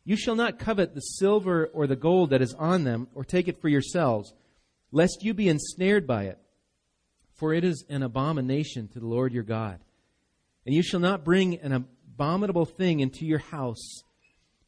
You 0.04 0.16
shall 0.16 0.34
not 0.34 0.58
covet 0.58 0.94
the 0.94 1.00
silver 1.00 1.66
or 1.72 1.86
the 1.86 1.96
gold 1.96 2.30
that 2.30 2.42
is 2.42 2.54
on 2.54 2.84
them, 2.84 3.08
or 3.14 3.24
take 3.24 3.46
it 3.46 3.60
for 3.60 3.68
yourselves, 3.68 4.32
lest 4.90 5.22
you 5.22 5.32
be 5.32 5.48
ensnared 5.48 6.06
by 6.06 6.24
it. 6.24 6.38
For 7.34 7.54
it 7.54 7.64
is 7.64 7.84
an 7.88 8.02
abomination 8.02 8.88
to 8.88 9.00
the 9.00 9.06
Lord 9.06 9.32
your 9.32 9.44
God. 9.44 9.80
And 10.66 10.74
you 10.74 10.82
shall 10.82 11.00
not 11.00 11.24
bring 11.24 11.56
an 11.60 11.72
abominable 11.72 12.66
thing 12.66 13.00
into 13.00 13.24
your 13.24 13.38
house 13.38 14.02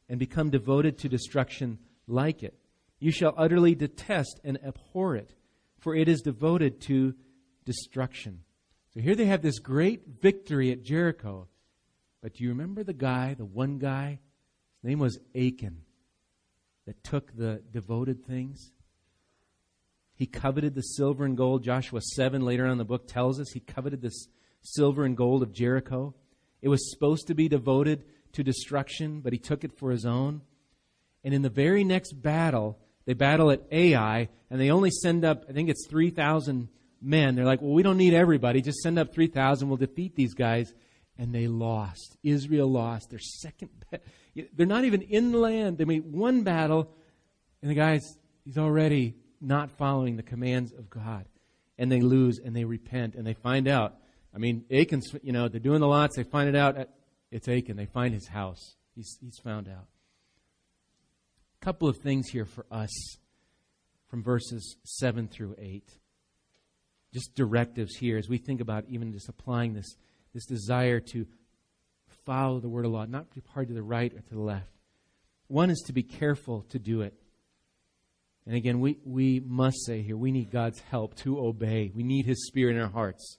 and 0.09 0.19
become 0.19 0.51
devoted 0.51 0.99
to 0.99 1.09
destruction 1.09 1.79
like 2.07 2.43
it. 2.43 2.55
You 3.05 3.13
shall 3.13 3.35
utterly 3.37 3.75
detest 3.75 4.41
and 4.45 4.59
abhor 4.65 5.15
it, 5.15 5.35
for 5.79 5.95
it 5.95 6.09
is 6.09 6.23
devoted 6.23 6.81
to 6.87 7.15
destruction. 7.67 8.41
So 8.95 9.01
here 9.01 9.15
they 9.15 9.27
have 9.27 9.43
this 9.43 9.59
great 9.59 10.05
victory 10.23 10.73
at 10.73 10.83
Jericho. 10.83 11.49
But 12.23 12.33
do 12.33 12.45
you 12.45 12.49
remember 12.49 12.83
the 12.83 12.95
guy, 12.95 13.35
the 13.35 13.45
one 13.45 13.77
guy? 13.77 14.21
His 14.81 14.89
name 14.89 15.01
was 15.01 15.19
Achan, 15.37 15.83
that 16.87 17.05
took 17.05 17.37
the 17.37 17.61
devoted 17.71 18.25
things. 18.25 18.73
He 20.15 20.25
coveted 20.25 20.75
the 20.75 20.81
silver 20.81 21.27
and 21.27 21.37
gold. 21.37 21.63
Joshua 21.63 22.01
7 22.01 22.41
later 22.41 22.65
on 22.65 22.73
in 22.73 22.79
the 22.79 22.87
book 22.87 23.07
tells 23.07 23.39
us 23.39 23.51
he 23.53 23.61
coveted 23.61 24.01
this 24.01 24.29
silver 24.63 25.05
and 25.05 25.15
gold 25.15 25.43
of 25.43 25.53
Jericho. 25.53 26.15
It 26.63 26.71
was 26.71 26.91
supposed 26.91 27.27
to 27.27 27.35
be 27.35 27.51
devoted 27.51 28.07
to 28.33 28.43
destruction, 28.43 29.21
but 29.21 29.35
he 29.35 29.39
took 29.39 29.63
it 29.63 29.77
for 29.77 29.91
his 29.91 30.07
own. 30.07 30.41
And 31.23 31.35
in 31.35 31.43
the 31.43 31.51
very 31.51 31.85
next 31.85 32.15
battle, 32.23 32.79
they 33.07 33.15
battle 33.15 33.51
at 33.51 33.63
Ai, 33.71 34.29
and 34.51 34.61
they 34.61 34.71
only 34.71 34.91
send 34.91 35.25
up, 35.25 35.45
I 35.49 35.53
think 35.53 35.69
it's 35.69 35.87
3,000 35.89 36.69
men. 37.03 37.35
They're 37.35 37.45
like, 37.45 37.61
well, 37.61 37.73
we 37.73 37.83
don't 37.83 37.99
need 37.99 38.15
everybody. 38.15 38.63
Just 38.63 38.79
send 38.79 38.99
up 38.99 39.15
3,000. 39.15 39.69
We'll 39.69 39.77
defeat 39.77 40.15
these 40.17 40.35
guys. 40.35 40.73
And 41.19 41.35
they 41.35 41.47
lost. 41.47 42.17
Israel 42.23 42.69
lost 42.69 43.11
their 43.11 43.21
second 43.21 43.71
They're 44.57 44.67
not 44.67 44.85
even 44.85 45.03
in 45.03 45.31
the 45.31 45.39
land. 45.39 45.79
They 45.79 45.85
made 45.85 46.13
one 46.13 46.43
battle, 46.43 46.91
and 47.63 47.71
the 47.71 47.75
guy's, 47.75 48.03
he's 48.45 48.59
already 48.59 49.15
not 49.41 49.71
following 49.71 50.17
the 50.17 50.23
commands 50.23 50.73
of 50.73 50.91
God. 50.91 51.27
And 51.79 51.91
they 51.91 52.01
lose, 52.01 52.41
and 52.45 52.55
they 52.55 52.65
repent, 52.65 53.15
and 53.15 53.27
they 53.27 53.35
find 53.35 53.69
out. 53.69 53.95
I 54.35 54.39
mean, 54.39 54.65
Achan's, 54.73 55.15
you 55.23 55.33
know, 55.33 55.49
they're 55.49 55.61
doing 55.61 55.81
the 55.81 55.87
lots. 55.87 56.17
They 56.17 56.25
find 56.25 56.49
it 56.49 56.57
out. 56.57 56.77
At, 56.77 56.91
it's 57.31 57.49
Achan. 57.49 57.77
They 57.77 57.87
find 57.87 58.13
his 58.13 58.27
house. 58.27 58.77
He's, 58.97 59.19
he's 59.21 59.39
found 59.39 59.69
out. 59.69 59.87
Couple 61.65 61.89
of 61.89 61.97
things 61.97 62.29
here 62.29 62.45
for 62.45 62.67
us 62.71 62.91
from 64.11 64.23
verses 64.23 64.77
7 64.85 65.29
through 65.29 65.57
8. 65.59 65.83
Just 67.11 67.35
directives 67.35 67.97
here 67.97 68.19
as 68.19 68.29
we 68.29 68.37
think 68.37 68.61
about 68.61 68.85
even 68.91 69.15
just 69.15 69.31
applying 69.31 69.73
this, 69.73 69.97
this 70.35 70.45
desire 70.45 71.01
to 71.01 71.27
follow 72.27 72.61
the 72.61 72.69
word 72.69 72.85
of 72.85 72.93
law, 72.93 73.07
not 73.07 73.31
depart 73.31 73.69
to 73.69 73.73
the 73.73 73.83
right 73.83 74.13
or 74.13 74.21
to 74.21 74.35
the 74.35 74.43
left. 74.43 74.69
One 75.47 75.71
is 75.71 75.83
to 75.87 75.95
be 75.95 76.03
careful 76.03 76.67
to 76.69 76.79
do 76.79 77.01
it. 77.01 77.15
And 78.45 78.55
again, 78.55 78.79
we, 78.81 78.99
we 79.03 79.41
must 79.41 79.87
say 79.87 80.03
here, 80.03 80.19
we 80.19 80.33
need 80.33 80.51
God's 80.51 80.81
help 80.81 81.15
to 81.21 81.39
obey. 81.39 81.91
We 81.95 82.03
need 82.03 82.27
His 82.27 82.47
Spirit 82.47 82.77
in 82.77 82.83
our 82.83 82.91
hearts. 82.91 83.39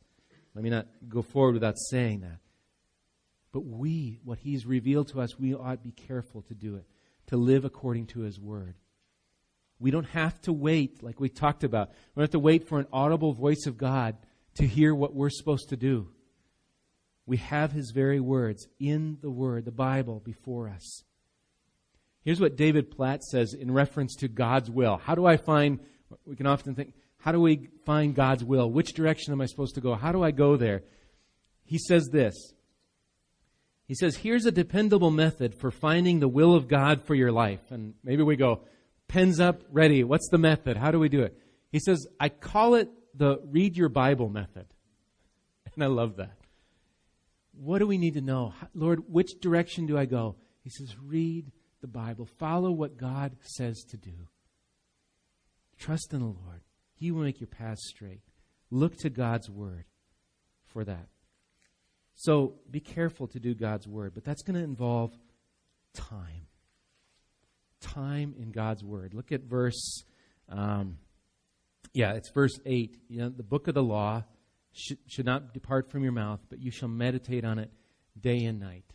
Let 0.55 0.63
me 0.63 0.71
not 0.71 0.87
go 1.07 1.21
forward 1.21 1.53
without 1.53 1.77
saying 1.91 2.21
that. 2.21 2.39
But 3.51 3.65
we, 3.65 4.19
what 4.23 4.39
He's 4.39 4.65
revealed 4.65 5.09
to 5.09 5.21
us, 5.21 5.37
we 5.37 5.53
ought 5.53 5.73
to 5.73 5.77
be 5.77 5.91
careful 5.91 6.41
to 6.41 6.55
do 6.55 6.77
it, 6.77 6.87
to 7.27 7.37
live 7.37 7.65
according 7.65 8.07
to 8.07 8.21
His 8.21 8.39
Word. 8.39 8.75
We 9.79 9.91
don't 9.91 10.07
have 10.07 10.39
to 10.41 10.53
wait, 10.53 11.03
like 11.03 11.19
we 11.19 11.29
talked 11.29 11.63
about. 11.63 11.89
We 11.89 12.21
don't 12.21 12.23
have 12.23 12.31
to 12.31 12.39
wait 12.39 12.67
for 12.67 12.79
an 12.79 12.87
audible 12.93 13.33
voice 13.33 13.65
of 13.65 13.77
God 13.77 14.15
to 14.55 14.65
hear 14.65 14.95
what 14.95 15.13
we're 15.13 15.29
supposed 15.29 15.69
to 15.69 15.77
do. 15.77 16.09
We 17.25 17.37
have 17.37 17.71
His 17.71 17.91
very 17.91 18.19
words 18.19 18.67
in 18.79 19.17
the 19.21 19.31
Word, 19.31 19.65
the 19.65 19.71
Bible, 19.71 20.21
before 20.23 20.69
us. 20.69 21.03
Here's 22.23 22.39
what 22.39 22.55
David 22.55 22.89
Platt 22.89 23.23
says 23.23 23.53
in 23.53 23.71
reference 23.71 24.15
to 24.15 24.27
God's 24.27 24.71
will. 24.71 24.97
How 24.97 25.13
do 25.13 25.25
I 25.25 25.37
find, 25.37 25.79
we 26.25 26.35
can 26.35 26.47
often 26.47 26.73
think, 26.73 26.93
how 27.19 27.31
do 27.31 27.39
we 27.39 27.69
find 27.85 28.15
God's 28.15 28.43
will? 28.43 28.69
Which 28.69 28.93
direction 28.93 29.33
am 29.33 29.41
I 29.41 29.45
supposed 29.45 29.75
to 29.75 29.81
go? 29.81 29.95
How 29.95 30.11
do 30.11 30.23
I 30.23 30.31
go 30.31 30.57
there? 30.57 30.83
He 31.65 31.77
says 31.79 32.09
this 32.11 32.53
he 33.87 33.93
says, 33.93 34.17
here's 34.17 34.45
a 34.45 34.51
dependable 34.51 35.11
method 35.11 35.53
for 35.53 35.69
finding 35.69 36.19
the 36.19 36.27
will 36.27 36.55
of 36.55 36.67
God 36.67 37.03
for 37.03 37.13
your 37.13 37.31
life. 37.31 37.61
And 37.69 37.93
maybe 38.03 38.23
we 38.23 38.35
go, 38.35 38.61
pens 39.07 39.39
up, 39.39 39.61
ready. 39.71 40.03
What's 40.03 40.29
the 40.29 40.39
method? 40.39 40.75
How 40.75 40.91
do 40.91 40.99
we 40.99 41.09
do 41.09 41.21
it? 41.21 41.37
He 41.71 41.79
says, 41.79 42.07
I 42.19 42.29
call 42.29 42.75
it 42.75 42.89
the 43.13 43.39
read 43.45 43.77
your 43.77 43.89
Bible 43.89 44.29
method. 44.29 44.65
And 45.75 45.83
I 45.83 45.87
love 45.87 46.15
that. 46.17 46.37
What 47.51 47.79
do 47.79 47.87
we 47.87 47.97
need 47.97 48.13
to 48.13 48.21
know? 48.21 48.53
Lord, 48.73 49.03
which 49.11 49.41
direction 49.41 49.85
do 49.87 49.97
I 49.97 50.05
go? 50.05 50.37
He 50.63 50.69
says, 50.69 50.95
read 50.97 51.51
the 51.81 51.87
Bible. 51.87 52.25
Follow 52.39 52.71
what 52.71 52.97
God 52.97 53.35
says 53.41 53.83
to 53.89 53.97
do. 53.97 54.29
Trust 55.77 56.13
in 56.13 56.19
the 56.19 56.25
Lord. 56.25 56.61
He 56.95 57.11
will 57.11 57.23
make 57.23 57.41
your 57.41 57.47
path 57.47 57.77
straight. 57.79 58.21
Look 58.71 58.97
to 58.99 59.09
God's 59.09 59.49
word 59.49 59.83
for 60.65 60.85
that. 60.85 61.07
So 62.15 62.55
be 62.71 62.79
careful 62.79 63.27
to 63.27 63.39
do 63.39 63.53
God's 63.53 63.87
word, 63.87 64.13
but 64.13 64.23
that's 64.23 64.41
going 64.41 64.55
to 64.55 64.63
involve 64.63 65.11
time. 65.93 66.47
Time 67.81 68.33
in 68.39 68.51
God's 68.51 68.83
word. 68.83 69.13
Look 69.13 69.31
at 69.31 69.41
verse, 69.41 70.03
um, 70.49 70.97
yeah, 71.93 72.13
it's 72.13 72.31
verse 72.31 72.57
8. 72.65 72.97
You 73.09 73.19
know, 73.19 73.29
the 73.29 73.43
book 73.43 73.67
of 73.67 73.73
the 73.73 73.83
law 73.83 74.23
should, 74.71 74.97
should 75.07 75.25
not 75.25 75.53
depart 75.53 75.91
from 75.91 76.03
your 76.03 76.13
mouth, 76.13 76.39
but 76.49 76.59
you 76.59 76.71
shall 76.71 76.89
meditate 76.89 77.43
on 77.45 77.59
it 77.59 77.69
day 78.19 78.45
and 78.45 78.59
night. 78.59 78.85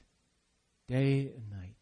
Day 0.88 1.30
and 1.36 1.50
night. 1.50 1.76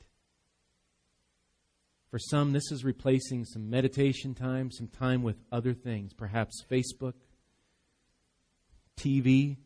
For 2.11 2.19
some, 2.19 2.53
this 2.53 2.73
is 2.73 2.85
replacing 2.85 3.45
some 3.45 3.69
meditation 3.69 4.35
time, 4.35 4.71
some 4.71 4.89
time 4.89 5.23
with 5.23 5.37
other 5.53 5.75
things, 5.75 6.13
perhaps 6.15 6.65
Facebook, 6.71 7.15
TV, 8.97 9.59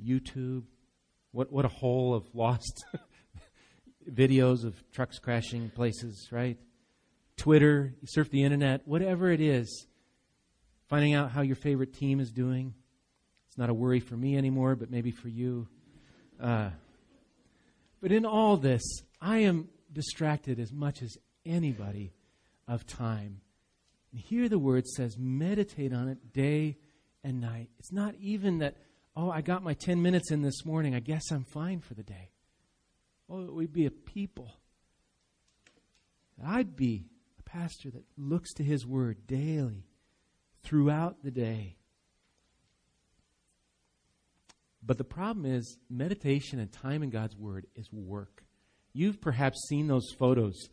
YouTube. 0.00 0.64
What, 1.32 1.52
what 1.52 1.64
a 1.64 1.68
hole 1.68 2.14
of 2.14 2.26
lost 2.34 2.84
videos 4.10 4.64
of 4.64 4.74
trucks 4.92 5.18
crashing 5.18 5.70
places, 5.70 6.28
right? 6.30 6.58
Twitter, 7.36 7.94
you 8.00 8.08
surf 8.08 8.30
the 8.30 8.42
internet, 8.42 8.86
whatever 8.86 9.30
it 9.30 9.40
is. 9.40 9.86
Finding 10.88 11.14
out 11.14 11.30
how 11.30 11.42
your 11.42 11.56
favorite 11.56 11.94
team 11.94 12.18
is 12.18 12.32
doing. 12.32 12.74
It's 13.48 13.56
not 13.56 13.70
a 13.70 13.74
worry 13.74 14.00
for 14.00 14.16
me 14.16 14.36
anymore, 14.36 14.74
but 14.74 14.90
maybe 14.90 15.10
for 15.10 15.28
you. 15.28 15.68
Uh, 16.40 16.70
but 18.00 18.10
in 18.10 18.26
all 18.26 18.56
this, 18.56 18.82
I 19.20 19.38
am 19.38 19.68
distracted 19.92 20.58
as 20.58 20.72
much 20.72 21.02
as 21.02 21.16
anybody 21.46 22.12
of 22.66 22.86
time. 22.86 23.40
And 24.12 24.20
here 24.20 24.48
the 24.48 24.58
word 24.58 24.86
says, 24.86 25.16
meditate 25.18 25.92
on 25.92 26.08
it 26.08 26.32
day 26.32 26.76
and 27.22 27.40
night. 27.40 27.70
It's 27.78 27.92
not 27.92 28.14
even 28.20 28.58
that 28.58 28.76
oh, 29.16 29.30
I 29.30 29.40
got 29.40 29.62
my 29.62 29.74
10 29.74 30.00
minutes 30.02 30.30
in 30.30 30.42
this 30.42 30.64
morning. 30.64 30.94
I 30.94 31.00
guess 31.00 31.30
I'm 31.30 31.44
fine 31.44 31.80
for 31.80 31.94
the 31.94 32.02
day. 32.02 32.30
Oh, 33.28 33.52
we'd 33.52 33.72
be 33.72 33.86
a 33.86 33.90
people. 33.90 34.52
I'd 36.44 36.76
be 36.76 37.04
a 37.38 37.42
pastor 37.42 37.90
that 37.90 38.04
looks 38.16 38.52
to 38.54 38.64
his 38.64 38.86
word 38.86 39.26
daily 39.26 39.86
throughout 40.62 41.22
the 41.22 41.30
day. 41.30 41.76
But 44.82 44.98
the 44.98 45.04
problem 45.04 45.44
is, 45.44 45.78
meditation 45.90 46.58
and 46.58 46.72
time 46.72 47.02
in 47.02 47.10
God's 47.10 47.36
word 47.36 47.66
is 47.76 47.92
work. 47.92 48.44
You've 48.92 49.20
perhaps 49.20 49.68
seen 49.68 49.86
those 49.86 50.10
photos, 50.18 50.68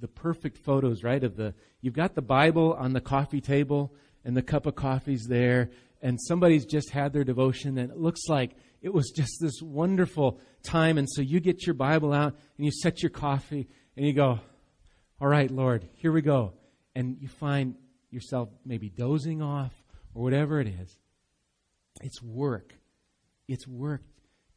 the 0.00 0.08
perfect 0.08 0.58
photos, 0.58 1.02
right? 1.02 1.22
Of 1.22 1.36
the 1.36 1.54
you've 1.80 1.94
got 1.94 2.14
the 2.14 2.22
Bible 2.22 2.74
on 2.74 2.92
the 2.92 3.00
coffee 3.00 3.40
table 3.40 3.94
and 4.24 4.36
the 4.36 4.42
cup 4.42 4.66
of 4.66 4.74
coffee's 4.74 5.26
there 5.28 5.70
and 6.04 6.20
somebody's 6.20 6.66
just 6.66 6.90
had 6.90 7.14
their 7.14 7.24
devotion 7.24 7.78
and 7.78 7.90
it 7.90 7.96
looks 7.96 8.28
like 8.28 8.54
it 8.82 8.92
was 8.92 9.10
just 9.10 9.38
this 9.40 9.62
wonderful 9.62 10.38
time. 10.62 10.98
And 10.98 11.08
so 11.10 11.22
you 11.22 11.40
get 11.40 11.66
your 11.66 11.72
Bible 11.72 12.12
out 12.12 12.36
and 12.58 12.66
you 12.66 12.70
set 12.70 13.02
your 13.02 13.08
coffee 13.08 13.66
and 13.96 14.06
you 14.06 14.12
go, 14.12 14.38
All 15.18 15.28
right, 15.28 15.50
Lord, 15.50 15.88
here 15.94 16.12
we 16.12 16.20
go. 16.20 16.52
And 16.94 17.16
you 17.18 17.28
find 17.28 17.76
yourself 18.10 18.50
maybe 18.66 18.90
dozing 18.90 19.40
off 19.40 19.72
or 20.14 20.22
whatever 20.22 20.60
it 20.60 20.68
is. 20.68 20.98
It's 22.02 22.22
work. 22.22 22.74
It's 23.48 23.66
work 23.66 24.02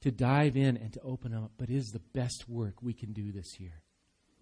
to 0.01 0.11
dive 0.11 0.57
in 0.57 0.75
and 0.75 0.91
to 0.93 1.01
open 1.01 1.33
up, 1.33 1.53
but 1.57 1.69
it 1.69 1.77
is 1.77 1.91
the 1.91 2.01
best 2.13 2.49
work 2.49 2.83
we 2.83 2.93
can 2.93 3.13
do 3.13 3.31
this 3.31 3.57
year 3.57 3.81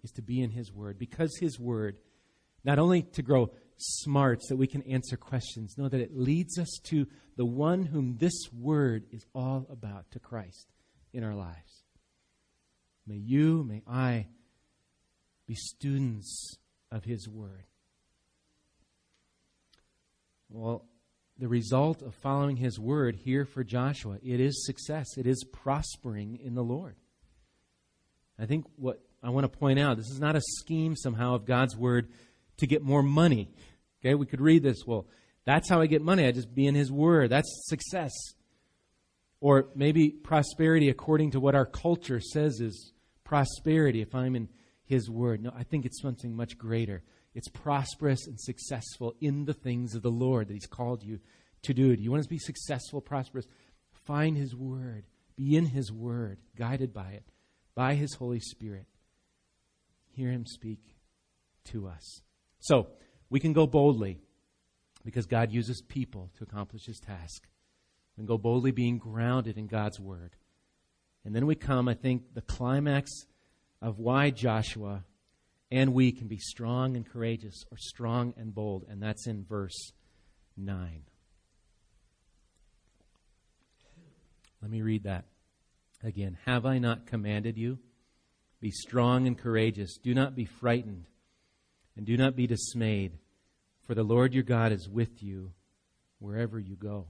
is 0.02 0.10
to 0.12 0.22
be 0.22 0.42
in 0.42 0.50
His 0.50 0.72
Word 0.72 0.98
because 0.98 1.36
His 1.38 1.58
Word, 1.58 1.98
not 2.64 2.80
only 2.80 3.02
to 3.02 3.22
grow 3.22 3.52
smarts 3.78 4.48
that 4.48 4.56
we 4.56 4.66
can 4.66 4.82
answer 4.82 5.16
questions. 5.16 5.76
Know 5.76 5.88
that 5.88 6.00
it 6.00 6.16
leads 6.16 6.58
us 6.58 6.78
to 6.84 7.06
the 7.36 7.44
one 7.44 7.84
whom 7.84 8.16
this 8.18 8.50
word 8.52 9.04
is 9.10 9.26
all 9.34 9.66
about, 9.70 10.10
to 10.12 10.18
Christ 10.18 10.68
in 11.12 11.22
our 11.22 11.34
lives. 11.34 11.84
May 13.06 13.16
you, 13.16 13.62
may 13.62 13.82
I 13.86 14.26
be 15.46 15.54
students 15.54 16.56
of 16.90 17.04
his 17.04 17.28
word. 17.28 17.64
Well, 20.48 20.84
the 21.38 21.48
result 21.48 22.02
of 22.02 22.14
following 22.14 22.56
his 22.56 22.78
word 22.78 23.16
here 23.16 23.44
for 23.44 23.62
Joshua, 23.62 24.18
it 24.22 24.40
is 24.40 24.64
success. 24.64 25.06
It 25.18 25.26
is 25.26 25.44
prospering 25.44 26.38
in 26.42 26.54
the 26.54 26.64
Lord. 26.64 26.96
I 28.38 28.46
think 28.46 28.64
what 28.76 29.00
I 29.22 29.30
want 29.30 29.50
to 29.50 29.58
point 29.58 29.78
out, 29.78 29.96
this 29.96 30.10
is 30.10 30.20
not 30.20 30.36
a 30.36 30.40
scheme 30.40 30.94
somehow 30.96 31.34
of 31.34 31.46
God's 31.46 31.76
word 31.76 32.08
to 32.58 32.66
get 32.66 32.82
more 32.82 33.02
money. 33.02 33.50
Okay, 34.00 34.14
we 34.14 34.26
could 34.26 34.40
read 34.40 34.62
this. 34.62 34.86
Well, 34.86 35.06
that's 35.44 35.68
how 35.68 35.80
I 35.80 35.86
get 35.86 36.02
money. 36.02 36.26
I 36.26 36.32
just 36.32 36.54
be 36.54 36.66
in 36.66 36.74
His 36.74 36.90
Word. 36.90 37.30
That's 37.30 37.50
success. 37.66 38.12
Or 39.40 39.68
maybe 39.74 40.10
prosperity 40.10 40.88
according 40.88 41.32
to 41.32 41.40
what 41.40 41.54
our 41.54 41.66
culture 41.66 42.20
says 42.20 42.60
is 42.60 42.92
prosperity 43.24 44.02
if 44.02 44.14
I'm 44.14 44.34
in 44.34 44.48
His 44.84 45.08
Word. 45.08 45.42
No, 45.42 45.52
I 45.56 45.62
think 45.62 45.84
it's 45.84 46.00
something 46.00 46.34
much 46.34 46.58
greater. 46.58 47.02
It's 47.34 47.48
prosperous 47.48 48.26
and 48.26 48.40
successful 48.40 49.14
in 49.20 49.44
the 49.44 49.54
things 49.54 49.94
of 49.94 50.02
the 50.02 50.10
Lord 50.10 50.48
that 50.48 50.54
He's 50.54 50.66
called 50.66 51.02
you 51.02 51.20
to 51.62 51.74
do. 51.74 51.94
Do 51.94 52.02
you 52.02 52.10
want 52.10 52.22
to 52.22 52.28
be 52.28 52.38
successful, 52.38 53.00
prosperous? 53.00 53.46
Find 54.04 54.36
His 54.36 54.54
Word. 54.54 55.04
Be 55.36 55.56
in 55.56 55.66
His 55.66 55.92
Word, 55.92 56.38
guided 56.56 56.94
by 56.94 57.10
it, 57.10 57.24
by 57.74 57.94
His 57.94 58.14
Holy 58.14 58.40
Spirit. 58.40 58.86
Hear 60.12 60.30
Him 60.30 60.46
speak 60.46 60.80
to 61.66 61.88
us. 61.88 62.22
So, 62.60 62.88
we 63.28 63.40
can 63.40 63.52
go 63.52 63.66
boldly 63.66 64.18
because 65.04 65.26
God 65.26 65.52
uses 65.52 65.82
people 65.82 66.30
to 66.38 66.44
accomplish 66.44 66.84
his 66.86 66.98
task. 66.98 67.46
Can 68.16 68.26
go 68.26 68.38
boldly 68.38 68.70
being 68.70 68.98
grounded 68.98 69.58
in 69.58 69.66
God's 69.66 70.00
word. 70.00 70.36
And 71.24 71.34
then 71.34 71.46
we 71.46 71.54
come, 71.54 71.88
I 71.88 71.94
think, 71.94 72.34
the 72.34 72.40
climax 72.40 73.10
of 73.82 73.98
why 73.98 74.30
Joshua 74.30 75.04
and 75.70 75.92
we 75.92 76.12
can 76.12 76.28
be 76.28 76.38
strong 76.38 76.96
and 76.96 77.04
courageous 77.04 77.64
or 77.70 77.76
strong 77.78 78.32
and 78.36 78.54
bold, 78.54 78.84
and 78.88 79.02
that's 79.02 79.26
in 79.26 79.44
verse 79.44 79.92
9. 80.56 81.02
Let 84.62 84.70
me 84.70 84.82
read 84.82 85.04
that 85.04 85.24
again. 86.02 86.38
Have 86.46 86.66
I 86.66 86.78
not 86.78 87.06
commanded 87.06 87.56
you? 87.56 87.78
Be 88.60 88.70
strong 88.70 89.26
and 89.26 89.36
courageous. 89.36 89.98
Do 89.98 90.14
not 90.14 90.34
be 90.34 90.44
frightened 90.44 91.06
and 91.96 92.04
do 92.04 92.16
not 92.16 92.36
be 92.36 92.46
dismayed, 92.46 93.18
for 93.82 93.94
the 93.94 94.02
Lord 94.02 94.34
your 94.34 94.42
God 94.42 94.72
is 94.72 94.88
with 94.88 95.22
you 95.22 95.52
wherever 96.18 96.58
you 96.58 96.76
go. 96.76 97.06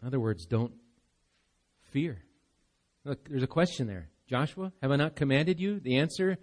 In 0.00 0.08
other 0.08 0.20
words, 0.20 0.46
don't 0.46 0.72
fear. 1.90 2.22
Look, 3.04 3.28
there's 3.28 3.42
a 3.42 3.48
question 3.48 3.86
there. 3.86 4.08
Joshua, 4.26 4.72
have 4.80 4.90
I 4.90 4.96
not 4.96 5.14
commanded 5.14 5.60
you? 5.60 5.78
The 5.80 5.98
answer, 5.98 6.38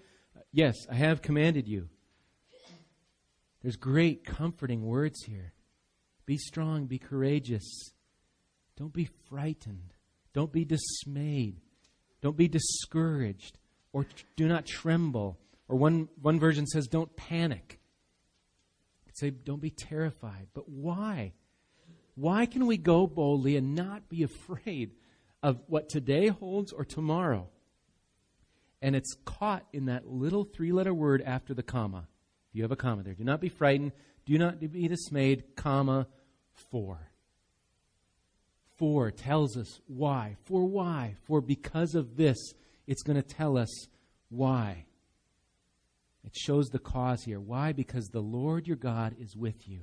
yes, 0.52 0.76
I 0.90 0.96
have 0.96 1.22
commanded 1.22 1.68
you. 1.68 1.90
There's 3.62 3.76
great 3.76 4.24
comforting 4.24 4.86
words 4.86 5.24
here. 5.24 5.54
Be 6.26 6.38
strong, 6.38 6.86
be 6.86 7.00
courageous. 7.00 7.92
Don't 8.78 8.94
be 8.94 9.10
frightened. 9.30 9.94
Don't 10.34 10.54
be 10.54 10.64
dismayed. 10.64 11.60
Don't 12.22 12.38
be 12.38 12.48
discouraged 12.48 13.58
or 13.94 14.06
do 14.36 14.48
not 14.48 14.66
tremble. 14.66 15.38
Or 15.68 15.76
one, 15.76 16.10
one 16.22 16.40
version 16.40 16.66
says, 16.66 16.88
don't 16.88 17.16
panic. 17.16 17.80
Say, 19.14 19.32
don't 19.32 19.62
be 19.62 19.70
terrified. 19.70 20.48
But 20.54 20.70
why? 20.70 21.34
Why 22.16 22.46
can 22.46 22.68
we 22.68 22.78
go 22.78 23.06
boldly 23.06 23.58
and 23.58 23.76
not 23.76 24.08
be 24.08 24.24
afraid 24.24 24.92
of 25.44 25.60
what 25.68 25.90
today 25.90 26.28
holds 26.28 26.72
or 26.72 26.86
tomorrow? 26.86 27.50
And 28.82 28.96
it's 28.96 29.18
caught 29.26 29.66
in 29.74 29.88
that 29.88 30.08
little 30.08 30.46
three 30.46 30.72
letter 30.72 30.94
word 30.94 31.22
after 31.26 31.54
the 31.54 31.64
comma. 31.64 32.08
If 32.50 32.56
You 32.56 32.64
have 32.64 32.72
a 32.72 32.78
comma 32.78 33.04
there. 33.04 33.14
Do 33.14 33.26
not 33.26 33.42
be 33.42 33.50
frightened. 33.50 33.92
Do 34.26 34.38
not 34.38 34.60
be 34.60 34.88
dismayed, 34.88 35.56
comma, 35.58 36.08
for. 36.72 37.12
For 38.78 39.12
tells 39.12 39.58
us 39.58 39.82
why. 39.88 40.38
For 40.46 40.64
why? 40.64 41.16
For 41.26 41.42
because 41.42 41.94
of 41.94 42.16
this 42.16 42.38
it's 42.90 43.04
going 43.04 43.22
to 43.22 43.36
tell 43.36 43.56
us 43.56 43.86
why. 44.30 44.86
It 46.26 46.36
shows 46.36 46.70
the 46.70 46.80
cause 46.80 47.24
here. 47.24 47.40
Why? 47.40 47.72
Because 47.72 48.08
the 48.08 48.20
Lord 48.20 48.66
your 48.66 48.78
God 48.78 49.16
is 49.20 49.38
with 49.38 49.70
you. 49.70 49.82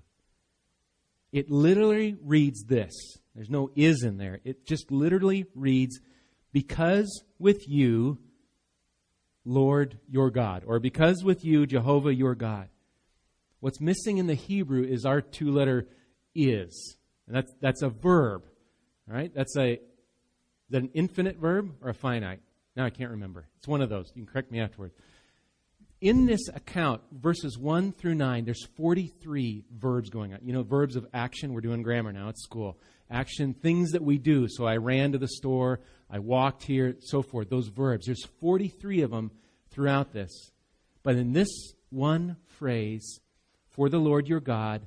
It 1.30 1.48
literally 1.48 2.16
reads 2.20 2.64
this. 2.64 2.92
There's 3.36 3.48
no 3.48 3.70
is 3.76 4.02
in 4.02 4.18
there. 4.18 4.40
It 4.42 4.66
just 4.66 4.90
literally 4.90 5.46
reads, 5.54 6.00
because 6.52 7.22
with 7.38 7.68
you, 7.68 8.18
Lord 9.44 10.00
your 10.10 10.30
God, 10.30 10.64
or 10.66 10.80
because 10.80 11.22
with 11.22 11.44
you, 11.44 11.64
Jehovah 11.64 12.12
your 12.12 12.34
God. 12.34 12.68
What's 13.60 13.80
missing 13.80 14.18
in 14.18 14.26
the 14.26 14.34
Hebrew 14.34 14.82
is 14.82 15.06
our 15.06 15.20
two 15.20 15.52
letter 15.52 15.86
is. 16.34 16.96
And 17.28 17.36
that's, 17.36 17.52
that's 17.60 17.82
a 17.82 17.88
verb, 17.88 18.42
right? 19.06 19.32
That's 19.32 19.56
a, 19.56 19.78
that 20.70 20.82
an 20.82 20.90
infinite 20.92 21.36
verb 21.36 21.72
or 21.80 21.90
a 21.90 21.94
finite? 21.94 22.40
Now 22.76 22.84
I 22.84 22.90
can't 22.90 23.10
remember. 23.10 23.48
It's 23.58 23.66
one 23.66 23.80
of 23.80 23.88
those. 23.88 24.12
You 24.14 24.22
can 24.22 24.32
correct 24.32 24.52
me 24.52 24.60
afterwards. 24.60 24.94
in 26.00 26.26
this 26.26 26.48
account, 26.48 27.00
verses 27.10 27.56
1 27.56 27.92
through 27.92 28.14
9, 28.14 28.44
there's 28.44 28.66
43 28.76 29.64
verbs 29.74 30.10
going 30.10 30.34
on. 30.34 30.40
You 30.42 30.52
know, 30.52 30.62
verbs 30.62 30.94
of 30.94 31.06
action. 31.14 31.52
We're 31.52 31.62
doing 31.62 31.82
grammar 31.82 32.12
now 32.12 32.28
at 32.28 32.38
school. 32.38 32.78
Action, 33.10 33.54
things 33.54 33.92
that 33.92 34.02
we 34.02 34.18
do. 34.18 34.46
So 34.48 34.66
I 34.66 34.76
ran 34.76 35.12
to 35.12 35.18
the 35.18 35.28
store, 35.28 35.80
I 36.10 36.18
walked 36.18 36.64
here, 36.64 36.96
so 37.00 37.22
forth. 37.22 37.48
Those 37.48 37.68
verbs. 37.68 38.06
There's 38.06 38.24
43 38.40 39.02
of 39.02 39.10
them 39.10 39.30
throughout 39.70 40.12
this. 40.12 40.52
But 41.02 41.16
in 41.16 41.32
this 41.32 41.48
one 41.90 42.36
phrase, 42.46 43.20
for 43.70 43.88
the 43.88 43.98
Lord 43.98 44.28
your 44.28 44.40
God, 44.40 44.86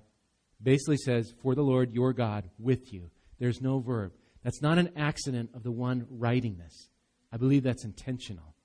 basically 0.61 0.97
says, 0.97 1.33
for 1.41 1.55
the 1.55 1.61
Lord 1.61 1.93
your 1.93 2.13
God 2.13 2.49
with 2.59 2.93
you. 2.93 3.09
There's 3.39 3.61
no 3.61 3.79
verb. 3.79 4.11
That's 4.43 4.61
not 4.61 4.77
an 4.77 4.91
accident 4.95 5.51
of 5.53 5.63
the 5.63 5.71
one 5.71 6.05
writing 6.09 6.57
this. 6.57 6.89
I 7.31 7.37
believe 7.37 7.63
that's 7.63 7.85
intentional. 7.85 8.55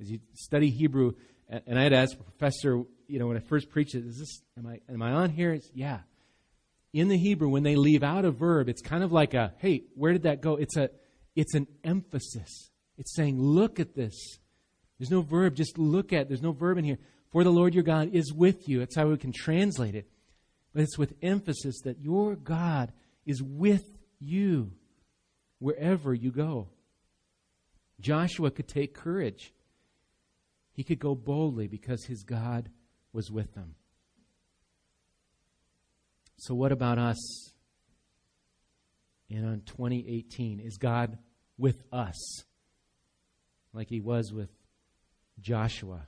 As 0.00 0.10
you 0.10 0.20
study 0.34 0.70
Hebrew, 0.70 1.12
and 1.48 1.78
I 1.78 1.82
had 1.82 1.92
asked 1.92 2.14
a 2.14 2.22
professor, 2.22 2.82
you 3.06 3.18
know, 3.18 3.26
when 3.26 3.36
I 3.36 3.40
first 3.40 3.70
preached 3.70 3.94
it, 3.94 4.04
is 4.04 4.18
this, 4.18 4.42
am 4.58 4.66
I, 4.66 4.80
am 4.92 5.02
I 5.02 5.12
on 5.12 5.30
here? 5.30 5.52
It's, 5.52 5.70
yeah. 5.74 6.00
In 6.92 7.08
the 7.08 7.18
Hebrew, 7.18 7.48
when 7.48 7.62
they 7.62 7.76
leave 7.76 8.02
out 8.02 8.24
a 8.24 8.30
verb, 8.30 8.68
it's 8.68 8.82
kind 8.82 9.02
of 9.02 9.12
like 9.12 9.34
a, 9.34 9.54
hey, 9.58 9.84
where 9.94 10.12
did 10.12 10.22
that 10.24 10.40
go? 10.40 10.56
It's 10.56 10.76
a, 10.76 10.90
it's 11.34 11.54
an 11.54 11.66
emphasis. 11.84 12.70
It's 12.96 13.14
saying, 13.14 13.40
look 13.40 13.78
at 13.80 13.94
this. 13.94 14.38
There's 14.98 15.10
no 15.10 15.22
verb, 15.22 15.54
just 15.54 15.78
look 15.78 16.12
at, 16.12 16.28
there's 16.28 16.42
no 16.42 16.52
verb 16.52 16.78
in 16.78 16.84
here. 16.84 16.98
For 17.30 17.44
the 17.44 17.52
Lord 17.52 17.74
your 17.74 17.84
God 17.84 18.10
is 18.14 18.32
with 18.32 18.68
you. 18.68 18.80
That's 18.80 18.96
how 18.96 19.06
we 19.06 19.16
can 19.16 19.32
translate 19.32 19.94
it. 19.94 20.08
But 20.72 20.82
it's 20.82 20.98
with 20.98 21.14
emphasis 21.22 21.80
that 21.84 22.00
your 22.00 22.34
God 22.34 22.92
is 23.26 23.42
with 23.42 23.84
you 24.18 24.72
wherever 25.58 26.14
you 26.14 26.30
go. 26.30 26.68
Joshua 28.00 28.50
could 28.50 28.68
take 28.68 28.94
courage 28.94 29.52
he 30.78 30.84
could 30.84 31.00
go 31.00 31.16
boldly 31.16 31.66
because 31.66 32.04
his 32.04 32.22
God 32.22 32.68
was 33.12 33.32
with 33.32 33.52
him. 33.56 33.74
So, 36.36 36.54
what 36.54 36.70
about 36.70 36.98
us 36.98 37.50
in 39.28 39.44
on 39.44 39.62
2018? 39.66 40.60
Is 40.60 40.76
God 40.76 41.18
with 41.58 41.82
us 41.92 42.44
like 43.72 43.88
he 43.88 44.00
was 44.00 44.32
with 44.32 44.50
Joshua? 45.40 46.06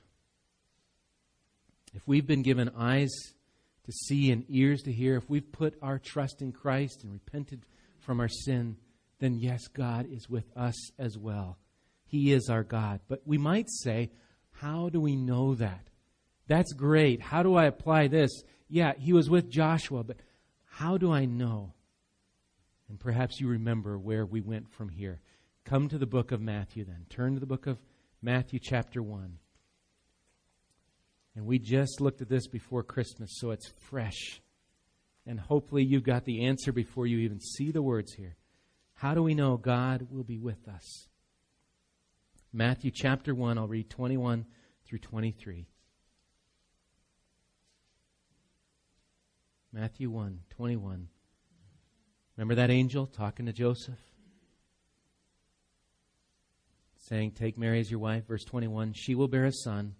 If 1.93 2.07
we've 2.07 2.25
been 2.25 2.41
given 2.41 2.69
eyes 2.69 3.11
to 3.83 3.91
see 3.91 4.31
and 4.31 4.45
ears 4.47 4.83
to 4.83 4.93
hear, 4.93 5.17
if 5.17 5.29
we've 5.29 5.51
put 5.51 5.77
our 5.81 5.99
trust 5.99 6.41
in 6.41 6.53
Christ 6.53 7.03
and 7.03 7.11
repented 7.11 7.65
from 7.99 8.21
our 8.21 8.29
sin, 8.29 8.77
then 9.19 9.35
yes, 9.35 9.67
God 9.67 10.07
is 10.09 10.29
with 10.29 10.45
us 10.55 10.97
as 10.97 11.17
well. 11.17 11.57
He 12.11 12.33
is 12.33 12.49
our 12.49 12.63
God. 12.63 12.99
But 13.07 13.21
we 13.25 13.37
might 13.37 13.69
say, 13.69 14.11
how 14.51 14.89
do 14.89 14.99
we 14.99 15.15
know 15.15 15.55
that? 15.55 15.87
That's 16.45 16.73
great. 16.73 17.21
How 17.21 17.41
do 17.41 17.55
I 17.55 17.67
apply 17.67 18.07
this? 18.09 18.43
Yeah, 18.67 18.91
he 18.99 19.13
was 19.13 19.29
with 19.29 19.49
Joshua, 19.49 20.03
but 20.03 20.17
how 20.65 20.97
do 20.97 21.09
I 21.09 21.23
know? 21.23 21.73
And 22.89 22.99
perhaps 22.99 23.39
you 23.39 23.47
remember 23.47 23.97
where 23.97 24.25
we 24.25 24.41
went 24.41 24.69
from 24.69 24.89
here. 24.89 25.21
Come 25.63 25.87
to 25.87 25.97
the 25.97 26.05
book 26.05 26.33
of 26.33 26.41
Matthew 26.41 26.83
then. 26.83 27.05
Turn 27.09 27.35
to 27.35 27.39
the 27.39 27.45
book 27.45 27.65
of 27.65 27.77
Matthew, 28.21 28.59
chapter 28.61 29.01
1. 29.01 29.37
And 31.37 31.45
we 31.45 31.59
just 31.59 32.01
looked 32.01 32.21
at 32.21 32.27
this 32.27 32.47
before 32.47 32.83
Christmas, 32.83 33.29
so 33.35 33.51
it's 33.51 33.71
fresh. 33.89 34.41
And 35.25 35.39
hopefully 35.39 35.85
you've 35.85 36.03
got 36.03 36.25
the 36.25 36.43
answer 36.43 36.73
before 36.73 37.07
you 37.07 37.19
even 37.19 37.39
see 37.39 37.71
the 37.71 37.81
words 37.81 38.11
here. 38.15 38.35
How 38.95 39.13
do 39.13 39.23
we 39.23 39.33
know 39.33 39.55
God 39.55 40.07
will 40.11 40.25
be 40.25 40.39
with 40.39 40.67
us? 40.67 41.07
Matthew 42.53 42.91
chapter 42.93 43.33
1, 43.33 43.57
I'll 43.57 43.67
read 43.67 43.89
21 43.89 44.45
through 44.85 44.99
23. 44.99 45.67
Matthew 49.71 50.09
1, 50.09 50.39
21. 50.49 51.07
Remember 52.35 52.55
that 52.55 52.69
angel 52.69 53.07
talking 53.07 53.45
to 53.45 53.53
Joseph? 53.53 53.99
Saying, 56.97 57.31
Take 57.31 57.57
Mary 57.57 57.79
as 57.79 57.89
your 57.89 58.01
wife. 58.01 58.27
Verse 58.27 58.43
21 58.43 58.93
She 58.93 59.15
will 59.15 59.29
bear 59.29 59.45
a 59.45 59.53
son. 59.53 59.95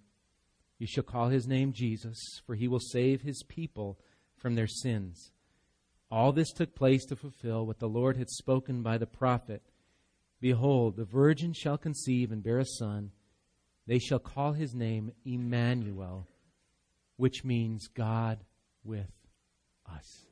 You 0.77 0.87
shall 0.87 1.03
call 1.03 1.29
his 1.29 1.47
name 1.47 1.71
Jesus, 1.71 2.17
for 2.45 2.55
he 2.55 2.67
will 2.67 2.79
save 2.79 3.21
his 3.21 3.43
people 3.47 3.97
from 4.35 4.55
their 4.55 4.67
sins. 4.67 5.31
All 6.09 6.33
this 6.33 6.51
took 6.51 6.75
place 6.75 7.05
to 7.05 7.15
fulfill 7.15 7.65
what 7.65 7.79
the 7.79 7.87
Lord 7.87 8.17
had 8.17 8.29
spoken 8.29 8.81
by 8.81 8.97
the 8.97 9.05
prophet. 9.05 9.61
Behold, 10.41 10.97
the 10.97 11.05
virgin 11.05 11.53
shall 11.53 11.77
conceive 11.77 12.31
and 12.31 12.43
bear 12.43 12.57
a 12.57 12.65
son. 12.65 13.11
They 13.87 13.99
shall 13.99 14.19
call 14.19 14.53
his 14.53 14.73
name 14.73 15.11
Emmanuel, 15.23 16.27
which 17.15 17.43
means 17.43 17.87
God 17.87 18.39
with 18.83 19.11
us. 19.89 20.25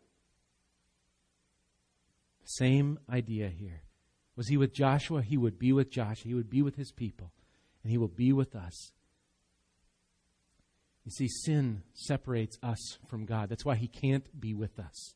Same 2.43 2.97
idea 3.07 3.49
here. 3.49 3.83
Was 4.35 4.47
he 4.47 4.57
with 4.57 4.73
Joshua? 4.73 5.21
He 5.21 5.37
would 5.37 5.59
be 5.59 5.71
with 5.71 5.91
Joshua. 5.91 6.27
He 6.27 6.33
would 6.33 6.49
be 6.49 6.63
with 6.63 6.75
his 6.75 6.91
people. 6.91 7.31
And 7.83 7.91
he 7.91 7.97
will 7.99 8.07
be 8.07 8.33
with 8.33 8.55
us. 8.55 8.91
You 11.05 11.11
see, 11.11 11.27
sin 11.27 11.83
separates 11.93 12.57
us 12.63 12.97
from 13.07 13.25
God. 13.25 13.49
That's 13.49 13.65
why 13.65 13.75
he 13.75 13.87
can't 13.87 14.27
be 14.39 14.53
with 14.53 14.79
us. 14.79 15.15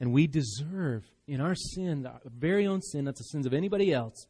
And 0.00 0.12
we 0.12 0.26
deserve, 0.26 1.04
in 1.26 1.40
our 1.40 1.54
sin, 1.54 2.06
our 2.06 2.20
very 2.24 2.66
own 2.66 2.82
sin, 2.82 3.04
not 3.04 3.16
the 3.16 3.24
sins 3.24 3.46
of 3.46 3.54
anybody 3.54 3.92
else, 3.92 4.26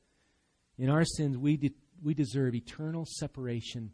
in 0.78 0.90
our 0.90 1.04
sins, 1.04 1.36
we, 1.38 1.56
de- 1.56 1.74
we 2.02 2.14
deserve 2.14 2.54
eternal 2.54 3.06
separation 3.06 3.92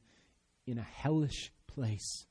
in 0.67 0.79
a 0.79 0.83
hellish 0.83 1.53
place 1.67 2.27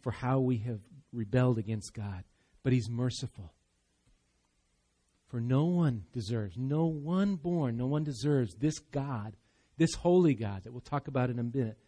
for 0.00 0.12
how 0.12 0.40
we 0.40 0.58
have 0.58 0.80
rebelled 1.12 1.58
against 1.58 1.94
God. 1.94 2.24
But 2.62 2.72
He's 2.72 2.88
merciful. 2.88 3.52
For 5.28 5.40
no 5.40 5.64
one 5.64 6.04
deserves, 6.12 6.56
no 6.58 6.86
one 6.86 7.36
born, 7.36 7.76
no 7.76 7.86
one 7.86 8.04
deserves 8.04 8.54
this 8.56 8.78
God, 8.78 9.36
this 9.76 9.94
holy 9.94 10.34
God 10.34 10.64
that 10.64 10.72
we'll 10.72 10.80
talk 10.80 11.08
about 11.08 11.30
in 11.30 11.38
a 11.38 11.44
minute, 11.44 11.78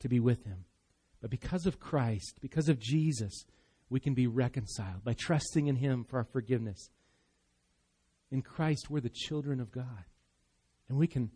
to 0.00 0.08
be 0.08 0.20
with 0.20 0.44
Him. 0.44 0.64
But 1.20 1.30
because 1.30 1.66
of 1.66 1.80
Christ, 1.80 2.38
because 2.40 2.68
of 2.68 2.78
Jesus, 2.78 3.44
we 3.90 4.00
can 4.00 4.14
be 4.14 4.26
reconciled 4.26 5.04
by 5.04 5.14
trusting 5.14 5.66
in 5.66 5.76
Him 5.76 6.04
for 6.04 6.18
our 6.18 6.24
forgiveness. 6.24 6.90
In 8.30 8.42
Christ, 8.42 8.90
we're 8.90 9.00
the 9.00 9.08
children 9.08 9.60
of 9.60 9.72
God. 9.72 10.04
And 10.88 10.98
we 10.98 11.06
can 11.06 11.30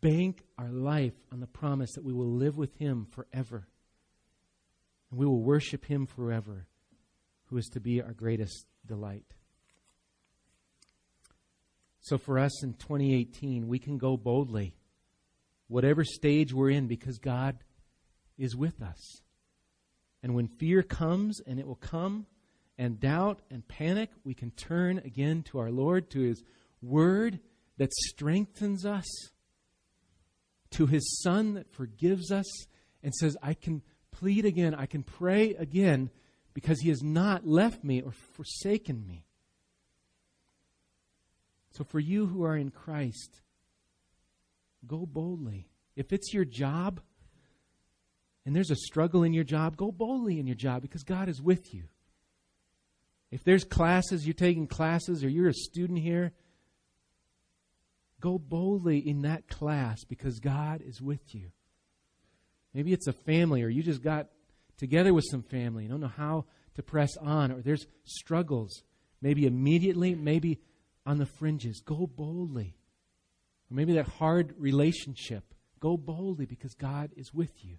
bank 0.00 0.44
our 0.58 0.70
life 0.70 1.14
on 1.32 1.40
the 1.40 1.46
promise 1.46 1.92
that 1.94 2.04
we 2.04 2.12
will 2.12 2.30
live 2.30 2.56
with 2.56 2.76
Him 2.76 3.06
forever. 3.10 3.66
And 5.10 5.18
we 5.18 5.26
will 5.26 5.42
worship 5.42 5.84
Him 5.84 6.06
forever, 6.06 6.66
who 7.46 7.56
is 7.56 7.66
to 7.72 7.80
be 7.80 8.00
our 8.00 8.12
greatest 8.12 8.66
delight. 8.86 9.34
So 12.00 12.18
for 12.18 12.38
us 12.38 12.62
in 12.62 12.74
2018, 12.74 13.68
we 13.68 13.78
can 13.78 13.98
go 13.98 14.16
boldly, 14.16 14.76
whatever 15.68 16.04
stage 16.04 16.52
we're 16.52 16.70
in, 16.70 16.86
because 16.86 17.18
God 17.18 17.58
is 18.38 18.56
with 18.56 18.80
us. 18.80 19.20
And 20.22 20.34
when 20.34 20.48
fear 20.48 20.82
comes, 20.82 21.40
and 21.46 21.58
it 21.58 21.66
will 21.66 21.76
come, 21.76 22.26
and 22.78 23.00
doubt 23.00 23.40
and 23.50 23.66
panic, 23.66 24.10
we 24.24 24.34
can 24.34 24.50
turn 24.50 24.98
again 24.98 25.42
to 25.44 25.58
our 25.58 25.70
Lord, 25.70 26.10
to 26.10 26.20
His 26.20 26.42
Word 26.82 27.40
that 27.78 27.92
strengthens 27.92 28.84
us, 28.84 29.06
to 30.70 30.86
His 30.86 31.20
Son 31.22 31.54
that 31.54 31.72
forgives 31.72 32.30
us 32.30 32.46
and 33.02 33.14
says, 33.14 33.36
I 33.42 33.54
can 33.54 33.82
plead 34.10 34.44
again, 34.44 34.74
I 34.74 34.86
can 34.86 35.02
pray 35.02 35.54
again, 35.54 36.10
because 36.52 36.80
He 36.80 36.88
has 36.90 37.02
not 37.02 37.46
left 37.46 37.82
me 37.84 38.02
or 38.02 38.12
forsaken 38.12 39.06
me. 39.06 39.24
So 41.72 41.84
for 41.84 42.00
you 42.00 42.26
who 42.26 42.44
are 42.44 42.56
in 42.56 42.70
Christ, 42.70 43.40
go 44.86 45.06
boldly. 45.06 45.68
If 45.96 46.12
it's 46.12 46.34
your 46.34 46.44
job, 46.44 47.00
and 48.46 48.56
there's 48.56 48.70
a 48.70 48.76
struggle 48.76 49.22
in 49.22 49.32
your 49.32 49.44
job, 49.44 49.76
go 49.76 49.92
boldly 49.92 50.40
in 50.40 50.46
your 50.46 50.56
job 50.56 50.82
because 50.82 51.02
God 51.02 51.28
is 51.28 51.42
with 51.42 51.74
you. 51.74 51.84
If 53.30 53.44
there's 53.44 53.64
classes, 53.64 54.26
you're 54.26 54.34
taking 54.34 54.66
classes, 54.66 55.22
or 55.22 55.28
you're 55.28 55.48
a 55.48 55.54
student 55.54 56.00
here, 56.00 56.32
go 58.20 58.38
boldly 58.38 58.98
in 58.98 59.22
that 59.22 59.46
class 59.48 60.04
because 60.04 60.40
God 60.40 60.82
is 60.84 61.00
with 61.00 61.34
you. 61.34 61.50
Maybe 62.74 62.92
it's 62.92 63.06
a 63.06 63.12
family, 63.12 63.62
or 63.62 63.68
you 63.68 63.82
just 63.82 64.02
got 64.02 64.28
together 64.78 65.14
with 65.14 65.24
some 65.30 65.42
family. 65.42 65.84
You 65.84 65.90
don't 65.90 66.00
know 66.00 66.08
how 66.08 66.46
to 66.74 66.82
press 66.82 67.16
on, 67.18 67.52
or 67.52 67.60
there's 67.60 67.86
struggles. 68.04 68.82
Maybe 69.22 69.46
immediately, 69.46 70.14
maybe 70.14 70.60
on 71.06 71.18
the 71.18 71.26
fringes. 71.26 71.82
Go 71.84 72.06
boldly. 72.06 72.74
Or 73.70 73.74
maybe 73.74 73.92
that 73.94 74.08
hard 74.08 74.54
relationship. 74.58 75.44
Go 75.78 75.96
boldly 75.96 76.46
because 76.46 76.74
God 76.74 77.10
is 77.16 77.32
with 77.32 77.64
you 77.64 77.78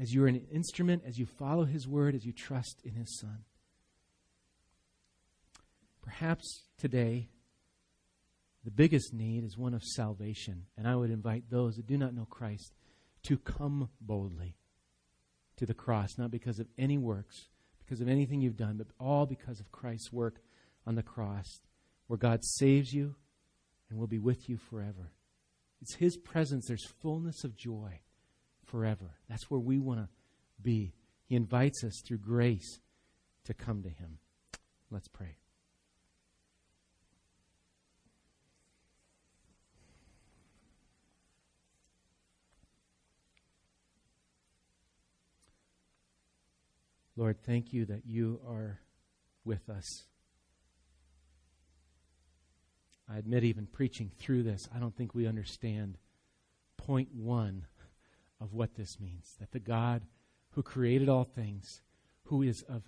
as 0.00 0.14
you're 0.14 0.26
an 0.26 0.46
instrument, 0.50 1.02
as 1.06 1.18
you 1.18 1.26
follow 1.26 1.64
His 1.64 1.86
word, 1.86 2.14
as 2.14 2.24
you 2.24 2.32
trust 2.32 2.80
in 2.84 2.94
His 2.94 3.18
Son. 3.20 3.44
Perhaps 6.02 6.64
today, 6.78 7.28
the 8.64 8.70
biggest 8.70 9.12
need 9.12 9.44
is 9.44 9.58
one 9.58 9.74
of 9.74 9.82
salvation. 9.84 10.64
And 10.76 10.88
I 10.88 10.96
would 10.96 11.10
invite 11.10 11.50
those 11.50 11.76
that 11.76 11.86
do 11.86 11.98
not 11.98 12.14
know 12.14 12.26
Christ 12.28 12.72
to 13.24 13.36
come 13.36 13.90
boldly 14.00 14.56
to 15.56 15.66
the 15.66 15.74
cross, 15.74 16.16
not 16.16 16.30
because 16.30 16.58
of 16.58 16.66
any 16.78 16.96
works, 16.96 17.48
because 17.78 18.00
of 18.00 18.08
anything 18.08 18.40
you've 18.40 18.56
done, 18.56 18.78
but 18.78 18.86
all 18.98 19.26
because 19.26 19.60
of 19.60 19.70
Christ's 19.70 20.10
work 20.10 20.36
on 20.86 20.94
the 20.94 21.02
cross, 21.02 21.60
where 22.06 22.16
God 22.16 22.40
saves 22.42 22.94
you 22.94 23.14
and 23.90 23.98
will 23.98 24.06
be 24.06 24.18
with 24.18 24.48
you 24.48 24.56
forever. 24.56 25.12
It's 25.82 25.96
His 25.96 26.16
presence. 26.16 26.66
There's 26.68 26.86
fullness 26.86 27.44
of 27.44 27.54
joy 27.54 28.00
forever. 28.70 29.16
That's 29.28 29.50
where 29.50 29.60
we 29.60 29.78
want 29.78 30.00
to 30.00 30.08
be. 30.62 30.94
He 31.26 31.36
invites 31.36 31.82
us 31.84 32.00
through 32.06 32.18
grace 32.18 32.80
to 33.44 33.54
come 33.54 33.82
to 33.82 33.88
Him. 33.88 34.18
Let's 34.90 35.08
pray. 35.08 35.36
Lord, 47.16 47.36
thank 47.44 47.72
you 47.72 47.84
that 47.86 48.06
you 48.06 48.40
are 48.48 48.80
with 49.44 49.68
us. 49.68 50.04
I 53.12 53.18
admit, 53.18 53.44
even 53.44 53.66
preaching 53.66 54.10
through 54.18 54.44
this, 54.44 54.68
I 54.74 54.78
don't 54.78 54.96
think 54.96 55.14
we 55.14 55.26
understand 55.26 55.98
point 56.78 57.08
one 57.12 57.66
of 58.40 58.52
what 58.52 58.74
this 58.74 58.98
means 59.00 59.34
that 59.38 59.52
the 59.52 59.60
God 59.60 60.02
who 60.52 60.62
created 60.62 61.08
all 61.08 61.24
things, 61.24 61.80
who 62.24 62.42
is 62.42 62.62
of 62.68 62.82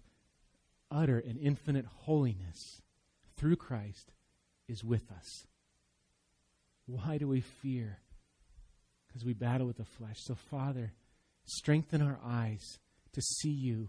utter 0.91 1.19
and 1.19 1.39
infinite 1.39 1.87
holiness 1.87 2.81
through 3.37 3.57
Christ, 3.57 4.13
is 4.69 4.85
with 4.85 5.11
us. 5.11 5.47
Why 6.87 7.19
do 7.19 7.29
we 7.29 7.41
fear? 7.41 7.99
Because 9.07 9.25
we 9.25 9.33
battle 9.35 9.67
with 9.67 9.77
the 9.77 9.85
flesh. 9.85 10.17
So, 10.19 10.35
Father, 10.35 10.93
strengthen 11.45 12.03
our 12.03 12.19
eyes 12.25 12.79
to 13.13 13.21
see 13.21 13.51
you, 13.51 13.89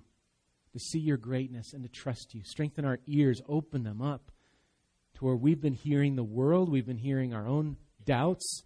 to 0.74 0.80
see 0.80 1.00
your 1.00 1.18
greatness, 1.18 1.74
and 1.74 1.84
to 1.84 1.90
trust 1.90 2.34
you. 2.34 2.42
Strengthen 2.44 2.86
our 2.86 3.00
ears, 3.08 3.42
open 3.48 3.84
them 3.84 4.02
up 4.02 4.32
to 5.16 5.26
where 5.26 5.36
we've 5.36 5.62
been 5.62 5.74
hearing 5.74 6.16
the 6.16 6.24
world, 6.24 6.70
we've 6.70 6.86
been 6.86 6.98
hearing 6.98 7.34
our 7.34 7.48
own 7.48 7.78
doubts, 8.04 8.64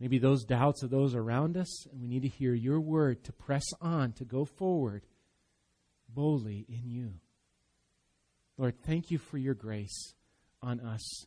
maybe 0.00 0.18
those 0.18 0.44
doubts 0.44 0.82
of 0.82 0.90
those 0.90 1.14
around 1.14 1.56
us, 1.56 1.86
and 1.86 2.00
we 2.00 2.08
need 2.08 2.22
to 2.22 2.28
hear 2.28 2.54
your 2.54 2.80
word 2.80 3.22
to 3.24 3.32
press 3.32 3.64
on, 3.80 4.12
to 4.12 4.24
go 4.24 4.44
forward 4.44 5.04
boldly 6.08 6.66
in 6.68 6.88
you. 6.88 7.12
Lord, 8.56 8.74
thank 8.84 9.10
you 9.10 9.18
for 9.18 9.38
your 9.38 9.54
grace 9.54 10.14
on 10.62 10.80
us, 10.80 11.26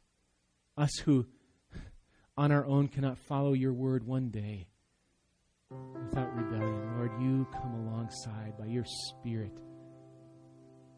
us 0.78 0.96
who 1.06 1.26
on 2.38 2.52
our 2.52 2.66
own 2.66 2.88
cannot 2.88 3.18
follow 3.18 3.54
your 3.54 3.74
word 3.74 4.06
one 4.06 4.30
day 4.30 4.68
without 5.70 6.36
rebellion. 6.36 6.98
Lord, 6.98 7.12
you 7.22 7.48
come 7.54 7.88
alongside 7.88 8.58
by 8.58 8.66
your 8.66 8.86
Spirit 8.86 9.58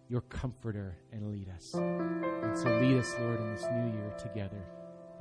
your 0.08 0.22
comforter 0.22 0.98
and 1.12 1.32
lead 1.32 1.50
us. 1.50 1.74
And 1.76 2.58
so 2.58 2.70
lead 2.80 2.98
us, 2.98 3.16
Lord, 3.20 3.40
in 3.40 3.56
this 3.56 3.66
new 3.72 3.92
year 3.94 4.14
together. 4.18 4.64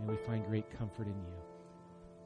May 0.01 0.13
we 0.13 0.17
find 0.27 0.45
great 0.47 0.71
comfort 0.79 1.07
in 1.07 1.15
you. 1.15 1.44